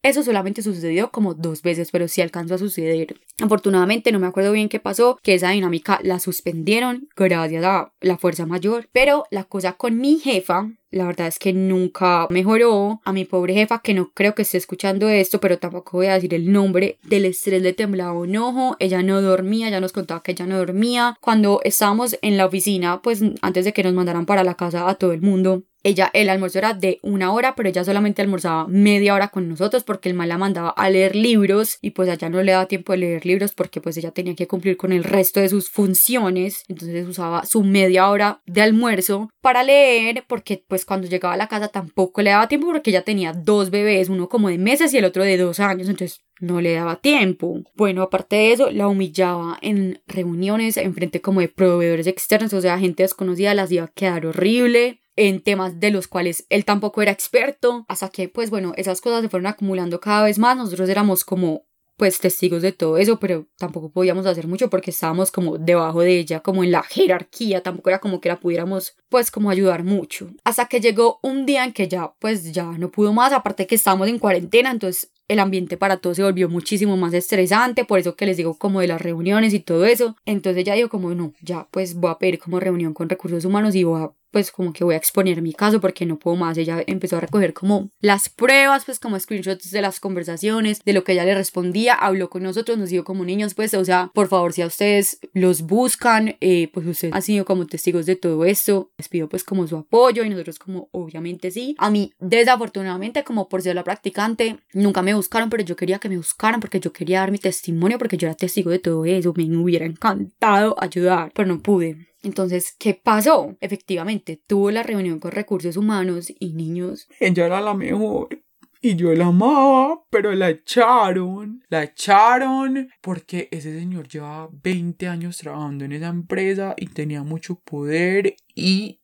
Eso 0.07 0.23
solamente 0.23 0.61
sucedió 0.61 1.11
como 1.11 1.33
dos 1.33 1.61
veces, 1.61 1.91
pero 1.91 2.07
sí 2.07 2.21
alcanzó 2.21 2.55
a 2.55 2.57
suceder. 2.57 3.19
Afortunadamente 3.41 4.13
no 4.13 4.19
me 4.19 4.27
acuerdo 4.27 4.53
bien 4.53 4.69
qué 4.69 4.79
pasó, 4.79 5.19
que 5.21 5.33
esa 5.33 5.49
dinámica 5.49 5.99
la 6.01 6.21
suspendieron 6.21 7.09
gracias 7.17 7.65
a 7.65 7.91
la 7.99 8.17
fuerza 8.17 8.45
mayor, 8.45 8.87
pero 8.93 9.25
la 9.31 9.43
cosa 9.43 9.73
con 9.73 9.97
mi 9.97 10.17
jefa, 10.17 10.71
la 10.91 11.07
verdad 11.07 11.27
es 11.27 11.39
que 11.39 11.51
nunca 11.51 12.25
mejoró. 12.29 13.01
A 13.03 13.11
mi 13.11 13.25
pobre 13.25 13.53
jefa, 13.53 13.81
que 13.81 13.93
no 13.93 14.11
creo 14.13 14.33
que 14.33 14.43
esté 14.43 14.57
escuchando 14.57 15.09
esto, 15.09 15.41
pero 15.41 15.59
tampoco 15.59 15.97
voy 15.97 16.07
a 16.07 16.13
decir 16.13 16.33
el 16.33 16.53
nombre, 16.53 16.99
del 17.03 17.25
estrés 17.25 17.61
le 17.61 17.73
temblaba 17.73 18.13
un 18.13 18.37
ojo, 18.37 18.77
ella 18.79 19.03
no 19.03 19.21
dormía, 19.21 19.69
ya 19.69 19.81
nos 19.81 19.91
contaba 19.91 20.23
que 20.23 20.31
ella 20.31 20.45
no 20.45 20.57
dormía. 20.57 21.17
Cuando 21.19 21.59
estábamos 21.65 22.17
en 22.21 22.37
la 22.37 22.45
oficina, 22.45 23.01
pues 23.01 23.21
antes 23.41 23.65
de 23.65 23.73
que 23.73 23.83
nos 23.83 23.93
mandaran 23.93 24.25
para 24.25 24.45
la 24.45 24.55
casa 24.55 24.87
a 24.87 24.95
todo 24.95 25.11
el 25.11 25.21
mundo, 25.21 25.63
ella, 25.87 26.09
el 26.13 26.29
almuerzo 26.29 26.59
era 26.59 26.73
de 26.73 26.99
una 27.01 27.31
hora, 27.31 27.55
pero 27.55 27.69
ella 27.69 27.83
solamente 27.83 28.21
almorzaba 28.21 28.67
media 28.67 29.13
hora 29.13 29.29
con 29.29 29.47
nosotros 29.47 29.83
porque 29.83 30.09
el 30.09 30.15
mal 30.15 30.27
la 30.27 30.37
mandaba 30.37 30.69
a 30.69 30.89
leer 30.89 31.15
libros 31.15 31.77
y 31.81 31.91
pues 31.91 32.09
allá 32.09 32.29
no 32.29 32.43
le 32.43 32.51
daba 32.51 32.67
tiempo 32.67 32.91
de 32.91 32.99
leer 32.99 33.25
libros 33.25 33.53
porque 33.53 33.79
pues 33.79 33.95
ella 33.95 34.11
tenía 34.11 34.35
que 34.35 34.47
cumplir 34.47 34.75
con 34.75 34.91
el 34.91 35.05
resto 35.05 35.39
de 35.39 35.47
sus 35.47 35.69
funciones. 35.69 36.63
Entonces 36.67 37.07
usaba 37.07 37.45
su 37.45 37.63
media 37.63 38.09
hora 38.09 38.41
de 38.45 38.61
almuerzo 38.61 39.29
para 39.41 39.63
leer 39.63 40.25
porque 40.27 40.63
pues 40.67 40.83
cuando 40.83 41.07
llegaba 41.07 41.35
a 41.35 41.37
la 41.37 41.47
casa 41.47 41.69
tampoco 41.69 42.21
le 42.21 42.31
daba 42.31 42.49
tiempo 42.49 42.67
porque 42.67 42.89
ella 42.89 43.03
tenía 43.03 43.31
dos 43.31 43.69
bebés, 43.69 44.09
uno 44.09 44.27
como 44.27 44.49
de 44.49 44.57
meses 44.57 44.93
y 44.93 44.97
el 44.97 45.05
otro 45.05 45.23
de 45.23 45.37
dos 45.37 45.61
años. 45.61 45.87
Entonces 45.87 46.19
no 46.41 46.59
le 46.59 46.73
daba 46.73 46.97
tiempo. 46.97 47.61
Bueno, 47.75 48.01
aparte 48.01 48.35
de 48.35 48.51
eso, 48.51 48.71
la 48.71 48.89
humillaba 48.89 49.57
en 49.61 50.01
reuniones, 50.05 50.75
en 50.75 50.93
frente 50.93 51.21
como 51.21 51.39
de 51.39 51.47
proveedores 51.47 52.07
externos, 52.07 52.53
o 52.53 52.61
sea, 52.61 52.77
gente 52.77 53.03
desconocida, 53.03 53.53
las 53.53 53.71
iba 53.71 53.85
a 53.85 53.87
quedar 53.87 54.25
horrible 54.25 54.99
en 55.17 55.41
temas 55.41 55.79
de 55.79 55.91
los 55.91 56.07
cuales 56.07 56.45
él 56.49 56.63
tampoco 56.63 57.01
era 57.01 57.11
experto, 57.11 57.85
hasta 57.89 58.09
que 58.09 58.29
pues 58.29 58.49
bueno, 58.49 58.71
esas 58.77 59.01
cosas 59.01 59.23
se 59.23 59.29
fueron 59.29 59.47
acumulando 59.47 59.99
cada 59.99 60.23
vez 60.23 60.39
más, 60.39 60.55
nosotros 60.55 60.87
éramos 60.87 61.25
como 61.25 61.67
pues 61.97 62.19
testigos 62.19 62.61
de 62.61 62.71
todo 62.71 62.97
eso, 62.97 63.19
pero 63.19 63.47
tampoco 63.57 63.89
podíamos 63.89 64.27
hacer 64.27 64.47
mucho 64.47 64.69
porque 64.69 64.91
estábamos 64.91 65.31
como 65.31 65.57
debajo 65.57 66.01
de 66.01 66.19
ella, 66.19 66.41
como 66.41 66.63
en 66.63 66.71
la 66.71 66.83
jerarquía, 66.83 67.63
tampoco 67.63 67.89
era 67.89 67.99
como 67.99 68.21
que 68.21 68.29
la 68.29 68.39
pudiéramos 68.39 68.95
pues 69.09 69.31
como 69.31 69.49
ayudar 69.49 69.83
mucho. 69.83 70.29
Hasta 70.43 70.67
que 70.67 70.79
llegó 70.79 71.19
un 71.23 71.47
día 71.47 71.65
en 71.65 71.73
que 71.73 71.87
ya 71.87 72.13
pues 72.19 72.53
ya 72.53 72.65
no 72.77 72.91
pudo 72.91 73.13
más, 73.13 73.33
aparte 73.33 73.65
que 73.65 73.75
estábamos 73.75 74.07
en 74.09 74.19
cuarentena, 74.19 74.69
entonces 74.69 75.11
el 75.27 75.39
ambiente 75.39 75.75
para 75.75 75.97
todos 75.97 76.17
se 76.17 76.23
volvió 76.23 76.47
muchísimo 76.49 76.95
más 76.97 77.13
estresante, 77.13 77.83
por 77.83 77.99
eso 77.99 78.15
que 78.15 78.27
les 78.27 78.37
digo 78.37 78.53
como 78.57 78.79
de 78.79 78.87
las 78.87 79.01
reuniones 79.01 79.53
y 79.53 79.59
todo 79.59 79.85
eso. 79.85 80.15
Entonces 80.25 80.63
ya 80.63 80.75
digo 80.75 80.89
como 80.89 81.13
no, 81.15 81.33
ya 81.41 81.67
pues 81.71 81.95
voy 81.95 82.11
a 82.11 82.19
pedir 82.19 82.39
como 82.39 82.59
reunión 82.59 82.93
con 82.93 83.09
recursos 83.09 83.43
humanos 83.43 83.75
y 83.75 83.83
voy 83.83 84.03
a 84.03 84.11
pues 84.37 84.51
como 84.51 84.71
que 84.71 84.83
voy 84.83 84.93
a 84.93 84.97
exponer 84.97 85.41
mi 85.41 85.51
caso 85.51 85.81
porque 85.81 86.05
no 86.05 86.19
puedo 86.19 86.37
más. 86.37 86.59
Ella 86.59 86.83
empezó 86.85 87.17
a 87.17 87.21
recoger 87.21 87.55
como 87.55 87.89
las 88.01 88.29
pruebas, 88.29 88.85
pues 88.85 88.99
como 88.99 89.19
screenshots 89.19 89.71
de 89.71 89.81
las 89.81 89.99
conversaciones, 89.99 90.79
de 90.85 90.93
lo 90.93 91.03
que 91.03 91.13
ella 91.13 91.25
le 91.25 91.33
respondía, 91.33 91.95
habló 91.95 92.29
con 92.29 92.43
nosotros, 92.43 92.77
nos 92.77 92.91
dijo 92.91 93.03
como 93.03 93.25
niños, 93.25 93.55
pues, 93.55 93.73
o 93.73 93.83
sea, 93.83 94.11
por 94.13 94.27
favor, 94.27 94.53
si 94.53 94.61
a 94.61 94.67
ustedes 94.67 95.19
los 95.33 95.63
buscan, 95.63 96.35
eh, 96.39 96.69
pues 96.71 96.85
ustedes 96.85 97.15
han 97.15 97.21
sido 97.23 97.45
como 97.45 97.65
testigos 97.65 98.05
de 98.05 98.15
todo 98.15 98.45
esto, 98.45 98.91
les 98.99 99.09
pido 99.09 99.27
pues 99.27 99.43
como 99.43 99.65
su 99.65 99.75
apoyo 99.75 100.23
y 100.23 100.29
nosotros 100.29 100.59
como 100.59 100.87
obviamente 100.91 101.49
sí. 101.49 101.75
A 101.79 101.89
mí, 101.89 102.13
desafortunadamente, 102.19 103.23
como 103.23 103.49
por 103.49 103.63
ser 103.63 103.73
la 103.73 103.83
practicante, 103.83 104.59
nunca 104.71 105.01
me 105.01 105.15
buscaron, 105.15 105.49
pero 105.49 105.63
yo 105.63 105.75
quería 105.75 105.97
que 105.97 106.09
me 106.09 106.17
buscaran 106.17 106.59
porque 106.59 106.79
yo 106.79 106.93
quería 106.93 107.21
dar 107.21 107.31
mi 107.31 107.39
testimonio 107.39 107.97
porque 107.97 108.17
yo 108.17 108.27
era 108.27 108.35
testigo 108.35 108.69
de 108.69 108.77
todo 108.77 109.03
eso, 109.03 109.33
me 109.35 109.57
hubiera 109.57 109.87
encantado 109.87 110.75
ayudar, 110.77 111.31
pero 111.33 111.47
no 111.47 111.59
pude. 111.59 112.05
Entonces, 112.27 112.75
¿qué 112.77 112.93
pasó? 112.93 113.55
Efectivamente, 113.61 114.43
tuvo 114.45 114.69
la 114.69 114.83
reunión 114.83 115.17
con 115.19 115.31
recursos 115.31 115.77
humanos 115.77 116.29
y 116.37 116.53
niños. 116.53 117.07
Ella 117.21 117.45
era 117.45 117.61
la 117.61 117.73
mejor. 117.73 118.43
Y 118.81 118.95
yo 118.97 119.13
la 119.13 119.27
amaba, 119.27 120.03
pero 120.09 120.33
la 120.33 120.49
echaron. 120.49 121.63
La 121.69 121.83
echaron 121.83 122.89
porque 123.01 123.47
ese 123.49 123.79
señor 123.79 124.09
llevaba 124.09 124.49
20 124.51 125.07
años 125.07 125.37
trabajando 125.37 125.85
en 125.85 125.93
esa 125.93 126.07
empresa 126.07 126.75
y 126.77 126.87
tenía 126.87 127.23
mucho 127.23 127.61
poder 127.61 128.35
y... 128.53 128.99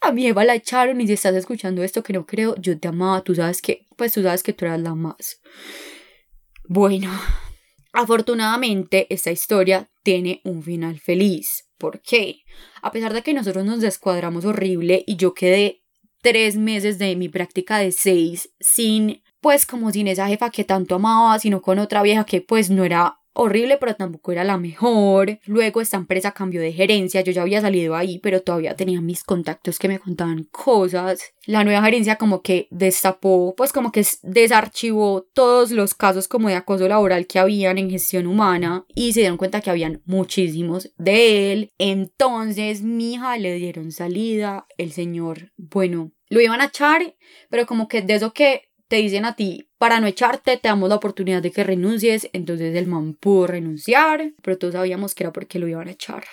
A 0.00 0.12
mi 0.12 0.26
Eva 0.26 0.44
la 0.44 0.54
echaron 0.54 1.00
y 1.00 1.06
si 1.06 1.12
estás 1.12 1.34
escuchando 1.34 1.82
esto 1.82 2.02
que 2.02 2.12
no 2.12 2.26
creo, 2.26 2.56
yo 2.56 2.78
te 2.78 2.88
amaba, 2.88 3.22
tú 3.22 3.34
sabes 3.34 3.60
que, 3.60 3.86
pues 3.96 4.12
tú 4.12 4.22
sabes 4.22 4.42
que 4.42 4.52
tú 4.52 4.64
eras 4.64 4.80
la 4.80 4.94
más. 4.94 5.40
Bueno, 6.68 7.10
afortunadamente 7.92 9.06
esta 9.10 9.30
historia 9.30 9.90
tiene 10.02 10.40
un 10.44 10.62
final 10.62 10.98
feliz. 10.98 11.71
¿Por 11.82 12.00
qué? 12.00 12.44
A 12.80 12.92
pesar 12.92 13.12
de 13.12 13.22
que 13.24 13.34
nosotros 13.34 13.64
nos 13.64 13.80
descuadramos 13.80 14.44
horrible 14.44 15.02
y 15.04 15.16
yo 15.16 15.34
quedé 15.34 15.82
tres 16.20 16.56
meses 16.56 16.96
de 17.00 17.16
mi 17.16 17.28
práctica 17.28 17.78
de 17.78 17.90
seis 17.90 18.54
sin, 18.60 19.20
pues 19.40 19.66
como 19.66 19.90
sin 19.90 20.06
esa 20.06 20.28
jefa 20.28 20.50
que 20.50 20.62
tanto 20.62 20.94
amaba, 20.94 21.36
sino 21.40 21.60
con 21.60 21.80
otra 21.80 22.04
vieja 22.04 22.24
que 22.24 22.40
pues 22.40 22.70
no 22.70 22.84
era 22.84 23.18
horrible, 23.34 23.78
pero 23.78 23.94
tampoco 23.94 24.32
era 24.32 24.44
la 24.44 24.58
mejor. 24.58 25.38
Luego 25.44 25.80
esta 25.80 25.96
empresa 25.96 26.32
cambió 26.32 26.60
de 26.60 26.72
gerencia, 26.72 27.20
yo 27.22 27.32
ya 27.32 27.42
había 27.42 27.60
salido 27.60 27.94
ahí, 27.94 28.18
pero 28.18 28.42
todavía 28.42 28.76
tenía 28.76 29.00
mis 29.00 29.24
contactos 29.24 29.78
que 29.78 29.88
me 29.88 29.98
contaban 29.98 30.44
cosas. 30.44 31.20
La 31.46 31.64
nueva 31.64 31.82
gerencia 31.82 32.16
como 32.16 32.42
que 32.42 32.68
destapó, 32.70 33.54
pues 33.56 33.72
como 33.72 33.90
que 33.90 34.06
desarchivó 34.22 35.26
todos 35.32 35.70
los 35.72 35.94
casos 35.94 36.28
como 36.28 36.48
de 36.48 36.54
acoso 36.54 36.86
laboral 36.88 37.26
que 37.26 37.38
habían 37.38 37.78
en 37.78 37.90
gestión 37.90 38.26
humana 38.26 38.84
y 38.94 39.12
se 39.12 39.20
dieron 39.20 39.38
cuenta 39.38 39.60
que 39.60 39.70
habían 39.70 40.02
muchísimos 40.04 40.92
de 40.96 41.52
él. 41.52 41.70
Entonces 41.78 42.82
mi 42.82 43.14
hija 43.14 43.36
le 43.38 43.54
dieron 43.54 43.92
salida, 43.92 44.66
el 44.78 44.92
señor, 44.92 45.52
bueno, 45.56 46.12
lo 46.28 46.40
iban 46.40 46.60
a 46.60 46.66
echar, 46.66 47.14
pero 47.50 47.66
como 47.66 47.88
que 47.88 48.00
de 48.00 48.14
eso 48.14 48.32
que 48.32 48.71
te 48.92 48.98
dicen 48.98 49.24
a 49.24 49.36
ti, 49.36 49.70
para 49.78 50.00
no 50.00 50.06
echarte, 50.06 50.58
te 50.58 50.68
damos 50.68 50.90
la 50.90 50.96
oportunidad 50.96 51.40
de 51.40 51.50
que 51.50 51.64
renuncies. 51.64 52.28
Entonces 52.34 52.76
el 52.76 52.86
man 52.86 53.14
pudo 53.14 53.46
renunciar, 53.46 54.34
pero 54.42 54.58
todos 54.58 54.74
sabíamos 54.74 55.14
que 55.14 55.24
era 55.24 55.32
porque 55.32 55.58
lo 55.58 55.66
iban 55.66 55.88
a 55.88 55.92
echar. 55.92 56.24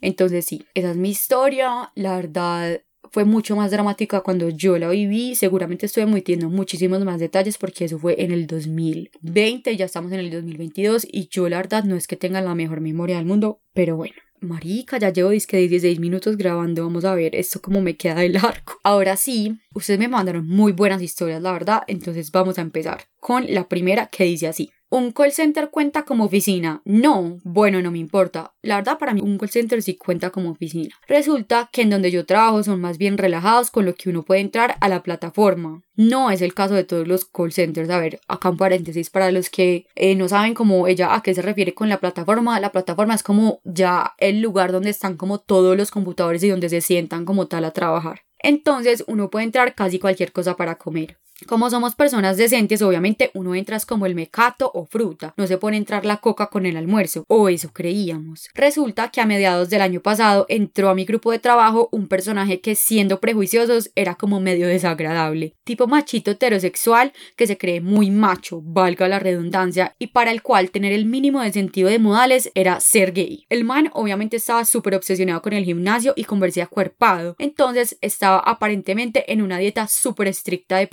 Entonces 0.00 0.46
sí, 0.46 0.64
esa 0.72 0.92
es 0.92 0.96
mi 0.96 1.10
historia. 1.10 1.92
La 1.94 2.16
verdad 2.16 2.80
fue 3.12 3.26
mucho 3.26 3.54
más 3.54 3.70
dramática 3.70 4.22
cuando 4.22 4.48
yo 4.48 4.78
la 4.78 4.88
viví. 4.88 5.34
Seguramente 5.34 5.84
estoy 5.84 6.04
omitiendo 6.04 6.48
muchísimos 6.48 7.04
más 7.04 7.20
detalles 7.20 7.58
porque 7.58 7.84
eso 7.84 7.98
fue 7.98 8.16
en 8.18 8.32
el 8.32 8.46
2020, 8.46 9.76
ya 9.76 9.84
estamos 9.84 10.10
en 10.12 10.20
el 10.20 10.30
2022 10.30 11.06
y 11.12 11.28
yo 11.28 11.50
la 11.50 11.58
verdad 11.58 11.84
no 11.84 11.96
es 11.96 12.06
que 12.06 12.16
tenga 12.16 12.40
la 12.40 12.54
mejor 12.54 12.80
memoria 12.80 13.18
del 13.18 13.26
mundo, 13.26 13.60
pero 13.74 13.94
bueno. 13.94 14.14
Marica, 14.44 14.98
ya 14.98 15.10
llevo 15.10 15.30
disque 15.30 15.56
16 15.56 15.98
minutos 16.00 16.36
grabando. 16.36 16.84
Vamos 16.84 17.04
a 17.04 17.14
ver 17.14 17.34
esto 17.34 17.60
cómo 17.60 17.80
me 17.80 17.96
queda 17.96 18.24
el 18.24 18.36
arco. 18.36 18.78
Ahora 18.82 19.16
sí, 19.16 19.58
ustedes 19.72 19.98
me 19.98 20.08
mandaron 20.08 20.46
muy 20.46 20.72
buenas 20.72 21.02
historias, 21.02 21.42
la 21.42 21.52
verdad. 21.52 21.82
Entonces 21.86 22.30
vamos 22.30 22.58
a 22.58 22.62
empezar 22.62 23.04
con 23.20 23.46
la 23.52 23.68
primera 23.68 24.06
que 24.06 24.24
dice 24.24 24.46
así. 24.46 24.70
¿Un 24.90 25.10
call 25.12 25.32
center 25.32 25.70
cuenta 25.70 26.04
como 26.04 26.24
oficina? 26.24 26.80
No, 26.84 27.38
bueno, 27.42 27.82
no 27.82 27.90
me 27.90 27.98
importa. 27.98 28.54
La 28.62 28.76
verdad, 28.76 28.98
para 28.98 29.12
mí 29.12 29.20
un 29.20 29.38
call 29.38 29.48
center 29.48 29.82
sí 29.82 29.96
cuenta 29.96 30.30
como 30.30 30.50
oficina. 30.50 30.94
Resulta 31.08 31.68
que 31.72 31.82
en 31.82 31.90
donde 31.90 32.10
yo 32.10 32.26
trabajo 32.26 32.62
son 32.62 32.80
más 32.80 32.96
bien 32.96 33.18
relajados 33.18 33.70
con 33.70 33.86
lo 33.86 33.94
que 33.94 34.10
uno 34.10 34.22
puede 34.22 34.40
entrar 34.40 34.76
a 34.80 34.88
la 34.88 35.02
plataforma. 35.02 35.82
No 35.96 36.30
es 36.30 36.42
el 36.42 36.54
caso 36.54 36.74
de 36.74 36.84
todos 36.84 37.08
los 37.08 37.24
call 37.24 37.52
centers. 37.52 37.90
A 37.90 37.98
ver, 37.98 38.20
acá 38.28 38.50
en 38.50 38.56
paréntesis, 38.56 39.10
para 39.10 39.32
los 39.32 39.50
que 39.50 39.86
eh, 39.96 40.14
no 40.14 40.28
saben 40.28 40.54
cómo 40.54 40.86
ella 40.86 41.14
a 41.14 41.22
qué 41.22 41.34
se 41.34 41.42
refiere 41.42 41.74
con 41.74 41.88
la 41.88 41.98
plataforma, 41.98 42.60
la 42.60 42.70
plataforma 42.72 43.14
es 43.14 43.22
como 43.22 43.60
ya 43.64 44.14
el 44.18 44.40
lugar 44.40 44.70
donde 44.70 44.90
están 44.90 45.16
como 45.16 45.38
todos 45.40 45.76
los 45.76 45.90
computadores 45.90 46.42
y 46.44 46.50
donde 46.50 46.68
se 46.68 46.80
sientan 46.80 47.24
como 47.24 47.48
tal 47.48 47.64
a 47.64 47.72
trabajar. 47.72 48.20
Entonces 48.38 49.02
uno 49.06 49.30
puede 49.30 49.46
entrar 49.46 49.74
casi 49.74 49.98
cualquier 49.98 50.30
cosa 50.30 50.56
para 50.56 50.76
comer. 50.76 51.18
Como 51.46 51.68
somos 51.68 51.94
personas 51.94 52.36
decentes, 52.36 52.80
obviamente 52.80 53.30
uno 53.34 53.54
entra 53.54 53.74
como 53.88 54.06
el 54.06 54.14
mecato 54.14 54.70
o 54.72 54.86
fruta, 54.86 55.34
no 55.36 55.48
se 55.48 55.58
pone 55.58 55.76
entrar 55.76 56.06
la 56.06 56.18
coca 56.18 56.46
con 56.46 56.64
el 56.64 56.76
almuerzo, 56.76 57.24
o 57.26 57.48
eso 57.48 57.70
creíamos. 57.72 58.48
Resulta 58.54 59.10
que 59.10 59.20
a 59.20 59.26
mediados 59.26 59.68
del 59.68 59.82
año 59.82 60.00
pasado 60.00 60.46
entró 60.48 60.90
a 60.90 60.94
mi 60.94 61.04
grupo 61.04 61.32
de 61.32 61.40
trabajo 61.40 61.88
un 61.90 62.06
personaje 62.06 62.60
que 62.60 62.76
siendo 62.76 63.18
prejuiciosos 63.18 63.90
era 63.96 64.14
como 64.14 64.38
medio 64.38 64.68
desagradable, 64.68 65.56
tipo 65.64 65.88
machito 65.88 66.30
heterosexual 66.30 67.12
que 67.36 67.48
se 67.48 67.58
cree 67.58 67.80
muy 67.80 68.12
macho, 68.12 68.60
valga 68.62 69.08
la 69.08 69.18
redundancia, 69.18 69.96
y 69.98 70.08
para 70.08 70.30
el 70.30 70.40
cual 70.40 70.70
tener 70.70 70.92
el 70.92 71.04
mínimo 71.04 71.42
de 71.42 71.52
sentido 71.52 71.88
de 71.88 71.98
modales 71.98 72.52
era 72.54 72.78
ser 72.78 73.12
gay. 73.12 73.44
El 73.48 73.64
man 73.64 73.90
obviamente 73.92 74.36
estaba 74.36 74.64
súper 74.64 74.94
obsesionado 74.94 75.42
con 75.42 75.52
el 75.52 75.64
gimnasio 75.64 76.12
y 76.14 76.24
con 76.24 76.38
verse 76.38 76.62
acuerpado, 76.62 77.34
entonces 77.40 77.98
estaba 78.00 78.38
aparentemente 78.38 79.32
en 79.32 79.42
una 79.42 79.58
dieta 79.58 79.88
súper 79.88 80.28
estricta 80.28 80.76
de 80.76 80.86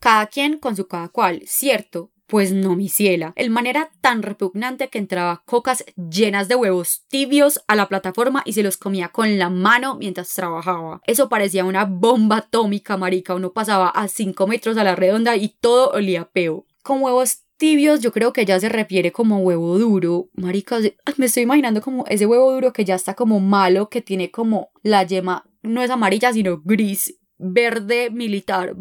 cada 0.00 0.26
quien 0.26 0.58
con 0.58 0.76
su 0.76 0.86
cada 0.86 1.08
cual, 1.08 1.42
cierto, 1.46 2.10
Pues 2.26 2.52
no, 2.52 2.74
mi 2.74 2.88
ciela. 2.88 3.32
El 3.36 3.50
man 3.50 3.66
era 3.66 3.88
tan 4.00 4.22
repugnante 4.22 4.88
que 4.88 4.98
entraba 4.98 5.44
cocas 5.46 5.84
llenas 5.96 6.48
de 6.48 6.56
huevos 6.56 7.04
tibios 7.08 7.62
a 7.68 7.76
la 7.76 7.86
plataforma 7.88 8.42
y 8.44 8.52
se 8.52 8.64
los 8.64 8.76
comía 8.76 9.10
con 9.10 9.38
la 9.38 9.48
mano 9.48 9.96
mientras 9.96 10.34
trabajaba. 10.34 11.00
Eso 11.06 11.28
parecía 11.28 11.64
una 11.64 11.84
bomba 11.84 12.38
atómica, 12.38 12.96
marica. 12.96 13.36
Uno 13.36 13.52
pasaba 13.52 13.90
a 13.90 14.08
5 14.08 14.44
metros 14.48 14.76
a 14.76 14.82
la 14.82 14.96
redonda 14.96 15.36
y 15.36 15.50
todo 15.60 15.90
olía 15.90 16.24
peo. 16.24 16.66
Con 16.82 17.00
huevos 17.00 17.42
tibios 17.58 18.00
yo 18.00 18.10
creo 18.10 18.32
que 18.32 18.44
ya 18.44 18.58
se 18.58 18.68
refiere 18.68 19.12
como 19.12 19.38
huevo 19.38 19.78
duro. 19.78 20.28
Marica, 20.34 20.78
me 21.16 21.26
estoy 21.26 21.44
imaginando 21.44 21.80
como 21.80 22.04
ese 22.08 22.26
huevo 22.26 22.52
duro 22.52 22.72
que 22.72 22.84
ya 22.84 22.96
está 22.96 23.14
como 23.14 23.38
malo, 23.38 23.88
que 23.88 24.02
tiene 24.02 24.32
como 24.32 24.70
la 24.82 25.04
yema, 25.04 25.48
no 25.62 25.80
es 25.80 25.90
amarilla, 25.90 26.32
sino 26.32 26.60
gris, 26.64 27.18
verde, 27.38 28.10
militar. 28.10 28.74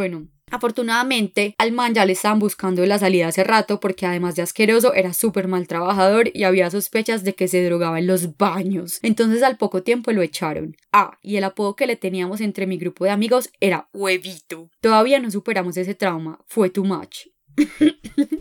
Bueno, 0.00 0.28
Afortunadamente, 0.50 1.54
al 1.58 1.72
man 1.72 1.92
ya 1.92 2.06
le 2.06 2.14
estaban 2.14 2.38
buscando 2.38 2.84
la 2.86 2.98
salida 2.98 3.28
hace 3.28 3.44
rato 3.44 3.80
porque 3.80 4.06
además 4.06 4.34
de 4.34 4.40
asqueroso 4.40 4.94
era 4.94 5.12
súper 5.12 5.46
mal 5.46 5.68
trabajador 5.68 6.30
y 6.32 6.44
había 6.44 6.70
sospechas 6.70 7.22
de 7.22 7.34
que 7.34 7.48
se 7.48 7.62
drogaba 7.62 7.98
en 7.98 8.06
los 8.06 8.38
baños. 8.38 8.98
Entonces 9.02 9.42
al 9.42 9.58
poco 9.58 9.82
tiempo 9.82 10.10
lo 10.10 10.22
echaron. 10.22 10.74
Ah, 10.90 11.18
y 11.20 11.36
el 11.36 11.44
apodo 11.44 11.76
que 11.76 11.86
le 11.86 11.96
teníamos 11.96 12.40
entre 12.40 12.66
mi 12.66 12.78
grupo 12.78 13.04
de 13.04 13.10
amigos 13.10 13.50
era 13.60 13.90
Huevito. 13.92 14.70
Todavía 14.80 15.20
no 15.20 15.30
superamos 15.30 15.76
ese 15.76 15.94
trauma. 15.94 16.40
Fue 16.48 16.70
too 16.70 16.84
much. 16.84 17.26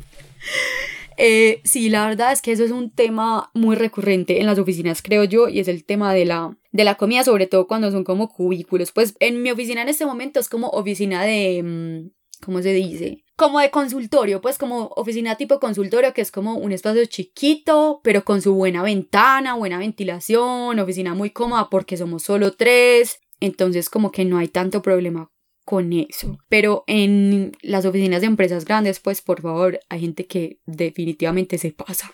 Eh, 1.21 1.59
sí, 1.65 1.89
la 1.89 2.07
verdad 2.07 2.31
es 2.31 2.41
que 2.41 2.53
eso 2.53 2.63
es 2.63 2.71
un 2.71 2.91
tema 2.91 3.51
muy 3.53 3.75
recurrente 3.75 4.39
en 4.39 4.45
las 4.45 4.57
oficinas, 4.57 5.01
creo 5.01 5.25
yo, 5.25 5.49
y 5.49 5.59
es 5.59 5.67
el 5.67 5.83
tema 5.83 6.13
de 6.13 6.23
la, 6.23 6.57
de 6.71 6.83
la 6.83 6.95
comida, 6.95 7.23
sobre 7.23 7.47
todo 7.47 7.67
cuando 7.67 7.91
son 7.91 8.03
como 8.03 8.29
cubículos. 8.29 8.91
Pues 8.91 9.15
en 9.19 9.41
mi 9.41 9.51
oficina 9.51 9.81
en 9.81 9.89
este 9.89 10.05
momento 10.05 10.39
es 10.39 10.49
como 10.49 10.69
oficina 10.69 11.23
de... 11.23 11.63
Mm, 11.63 12.11
¿Cómo 12.41 12.61
se 12.61 12.71
dice? 12.71 13.25
Como 13.35 13.59
de 13.59 13.69
consultorio, 13.69 14.39
pues 14.39 14.57
como 14.57 14.93
oficina 14.95 15.35
tipo 15.35 15.59
consultorio, 15.59 16.13
que 16.13 16.21
es 16.21 16.31
como 16.31 16.55
un 16.55 16.71
espacio 16.71 17.05
chiquito, 17.05 17.99
pero 18.01 18.23
con 18.23 18.41
su 18.41 18.53
buena 18.53 18.81
ventana, 18.81 19.55
buena 19.55 19.77
ventilación, 19.77 20.79
oficina 20.79 21.13
muy 21.13 21.31
cómoda 21.31 21.69
porque 21.69 21.97
somos 21.97 22.23
solo 22.23 22.53
tres. 22.53 23.19
Entonces 23.41 23.89
como 23.89 24.11
que 24.11 24.23
no 24.23 24.38
hay 24.38 24.47
tanto 24.47 24.81
problema 24.81 25.31
con 25.65 25.93
eso. 25.93 26.38
Pero 26.49 26.83
en 26.88 27.51
las 27.61 27.85
oficinas 27.85 28.21
de 28.21 28.27
empresas 28.27 28.65
grandes, 28.65 28.99
pues 28.99 29.21
por 29.21 29.41
favor, 29.41 29.79
hay 29.89 30.01
gente 30.01 30.25
que 30.25 30.59
definitivamente 30.65 31.57
se 31.57 31.71
pasa. 31.71 32.13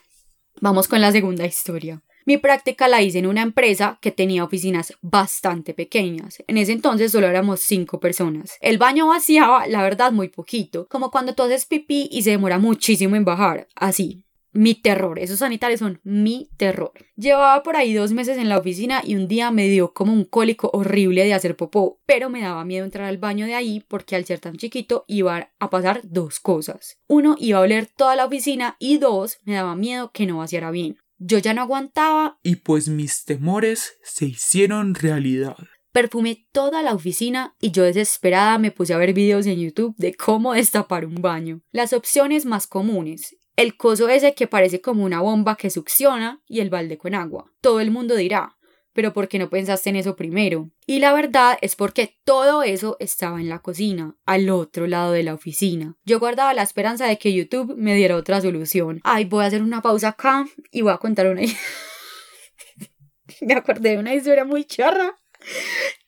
Vamos 0.59 0.88
con 0.88 1.01
la 1.01 1.12
segunda 1.12 1.45
historia. 1.45 2.03
Mi 2.25 2.38
práctica 2.38 2.88
la 2.88 3.03
hice 3.03 3.20
en 3.20 3.27
una 3.27 3.44
empresa 3.44 4.00
que 4.01 4.12
tenía 4.12 4.44
oficinas 4.44 4.94
bastante 5.01 5.75
pequeñas. 5.75 6.44
En 6.48 6.58
ese 6.58 6.72
entonces 6.72 7.12
solo 7.12 7.27
éramos 7.27 7.60
cinco 7.60 8.00
personas. 8.00 8.58
El 8.62 8.79
baño 8.79 9.08
vaciaba, 9.08 9.67
la 9.67 9.84
verdad, 9.84 10.12
muy 10.12 10.29
poquito, 10.29 10.88
como 10.88 11.12
cuando 11.12 11.36
tú 11.36 11.44
haces 11.44 11.67
pipí 11.67 12.10
y 12.12 12.24
se 12.24 12.32
demora 12.32 12.58
muchísimo 12.58 13.15
en 13.15 13.25
bajar, 13.25 13.67
así 13.75 14.25
mi 14.55 14.74
terror. 14.74 15.20
Esos 15.20 15.39
sanitarios 15.39 15.82
son 15.82 16.00
mi 16.03 16.50
terror. 16.58 16.94
Llevaba 17.17 17.62
por 17.62 17.75
ahí 17.75 17.94
dos 17.94 18.13
meses 18.13 18.38
en 18.38 18.48
la 18.48 18.58
oficina 18.58 19.01
y 19.03 19.15
un 19.15 19.27
día 19.27 19.51
me 19.51 19.67
dio 19.67 19.94
como 19.94 20.13
un 20.13 20.24
cólico 20.24 20.70
horrible 20.74 21.25
de 21.25 21.34
hacer 21.34 21.58
popó, 21.58 22.00
pero 22.05 22.29
me 22.29 22.41
daba 22.41 22.63
miedo 22.63 22.86
entrar 22.86 23.05
al 23.08 23.17
baño 23.17 23.46
de 23.46 23.53
ahí 23.53 23.84
porque 23.88 24.15
al 24.15 24.25
ser 24.25 24.39
tan 24.39 24.55
chiquito 24.55 25.03
iba 25.08 25.51
a 25.60 25.70
pasar 25.70 26.01
dos 26.05 26.39
cosas. 26.39 26.98
Uno, 27.08 27.36
iba 27.38 27.60
a 27.60 27.62
oler 27.62 27.86
toda 27.86 28.15
la 28.15 28.25
oficina 28.25 28.77
y 28.79 28.98
dos, 28.98 29.39
me 29.44 29.55
daba 29.55 29.75
miedo 29.75 30.12
que 30.13 30.25
no 30.25 30.38
vaciara 30.38 30.72
bien. 30.72 30.98
Yo 31.17 31.38
ya 31.38 31.53
no 31.53 31.62
aguantaba. 31.62 32.39
Y 32.43 32.57
pues 32.57 32.88
mis 32.88 33.25
temores 33.25 33.98
se 34.03 34.25
hicieron 34.25 34.95
realidad. 34.95 35.55
Perfumé 35.91 36.48
toda 36.51 36.81
la 36.81 36.93
oficina 36.93 37.55
y 37.62 37.72
yo 37.72 37.84
desesperada 37.84 38.57
me 38.57 38.72
puse 38.72 38.93
a 38.93 38.98
ver 38.98 39.13
videos 39.13 39.45
en 39.45 39.60
YouTube 39.60 39.95
de 39.98 40.13
cómo 40.13 40.53
destapar 40.53 41.05
un 41.05 41.15
baño. 41.15 41.62
Las 41.72 41.93
opciones 41.93 42.45
más 42.45 42.67
comunes 42.67 43.38
el 43.55 43.77
coso 43.77 44.10
ese 44.10 44.34
que 44.34 44.48
parece 44.48 44.81
como 44.81 45.05
una 45.05 45.22
bomba 45.22 45.55
que 45.55 45.69
succiona 45.69 46.41
y 46.48 46.60
el 46.60 46.69
balde 46.69 46.98
con 46.98 47.15
agua. 47.15 47.51
Todo 47.62 47.79
el 47.79 47.91
mundo 47.91 48.15
dirá, 48.15 48.57
pero 48.95 49.11
¿por 49.11 49.27
qué 49.27 49.37
no 49.37 49.49
pensaste 49.49 49.89
en 49.89 49.97
eso 49.97 50.15
primero? 50.15 50.71
Y 50.87 50.99
la 50.99 51.11
verdad 51.11 51.57
es 51.61 51.75
porque 51.75 52.17
todo 52.23 52.63
eso 52.63 52.95
estaba 53.01 53.41
en 53.41 53.49
la 53.49 53.59
cocina, 53.59 54.15
al 54.25 54.49
otro 54.49 54.87
lado 54.87 55.11
de 55.11 55.21
la 55.21 55.33
oficina. 55.33 55.97
Yo 56.05 56.17
guardaba 56.17 56.53
la 56.53 56.63
esperanza 56.63 57.05
de 57.05 57.19
que 57.19 57.33
YouTube 57.33 57.75
me 57.75 57.93
diera 57.93 58.15
otra 58.15 58.39
solución. 58.39 59.01
Ay, 59.03 59.25
voy 59.25 59.43
a 59.43 59.47
hacer 59.47 59.61
una 59.61 59.81
pausa 59.81 60.09
acá 60.09 60.45
y 60.71 60.81
voy 60.81 60.93
a 60.93 60.97
contar 60.97 61.27
una... 61.27 61.41
me 63.41 63.53
acordé 63.53 63.91
de 63.91 63.97
una 63.97 64.15
historia 64.15 64.45
muy 64.45 64.63
charra. 64.63 65.19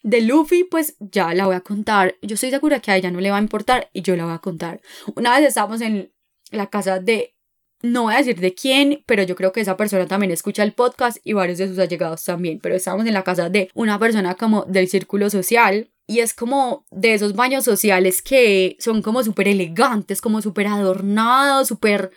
De 0.02 0.22
Luffy, 0.22 0.64
pues 0.64 0.96
ya 1.00 1.34
la 1.34 1.46
voy 1.46 1.56
a 1.56 1.62
contar. 1.62 2.16
Yo 2.22 2.36
estoy 2.36 2.52
segura 2.52 2.80
que 2.80 2.92
a 2.92 2.96
ella 2.96 3.12
no 3.12 3.20
le 3.20 3.32
va 3.32 3.38
a 3.38 3.42
importar 3.42 3.90
y 3.92 4.02
yo 4.02 4.16
la 4.16 4.24
voy 4.24 4.34
a 4.34 4.40
contar. 4.40 4.80
Una 5.16 5.38
vez 5.38 5.50
estábamos 5.50 5.82
en 5.82 6.14
la 6.52 6.68
casa 6.68 7.00
de 7.00 7.36
no 7.82 8.04
voy 8.04 8.16
a 8.16 8.18
decir 8.18 8.40
de 8.40 8.54
quién, 8.54 9.04
pero 9.06 9.24
yo 9.24 9.36
creo 9.36 9.52
que 9.52 9.62
esa 9.62 9.78
persona 9.78 10.08
también 10.08 10.32
escucha 10.32 10.64
el 10.64 10.74
podcast 10.74 11.18
y 11.24 11.34
varios 11.34 11.58
de 11.58 11.68
sus 11.68 11.80
allegados 11.80 12.24
también. 12.24 12.60
Pero 12.60 12.76
estamos 12.76 13.06
en 13.06 13.14
la 13.14 13.24
casa 13.24 13.50
de 13.50 13.70
una 13.74 14.00
persona 14.00 14.36
como 14.36 14.64
del 14.66 14.88
círculo 14.88 15.30
social 15.30 15.90
y 16.08 16.20
es 16.20 16.34
como 16.34 16.86
de 16.90 17.14
esos 17.14 17.36
baños 17.36 17.66
sociales 17.66 18.22
que 18.22 18.78
son 18.80 19.02
como 19.02 19.24
súper 19.24 19.50
elegantes, 19.50 20.22
como 20.22 20.42
súper 20.42 20.68
adornados, 20.68 21.68
súper, 21.68 22.12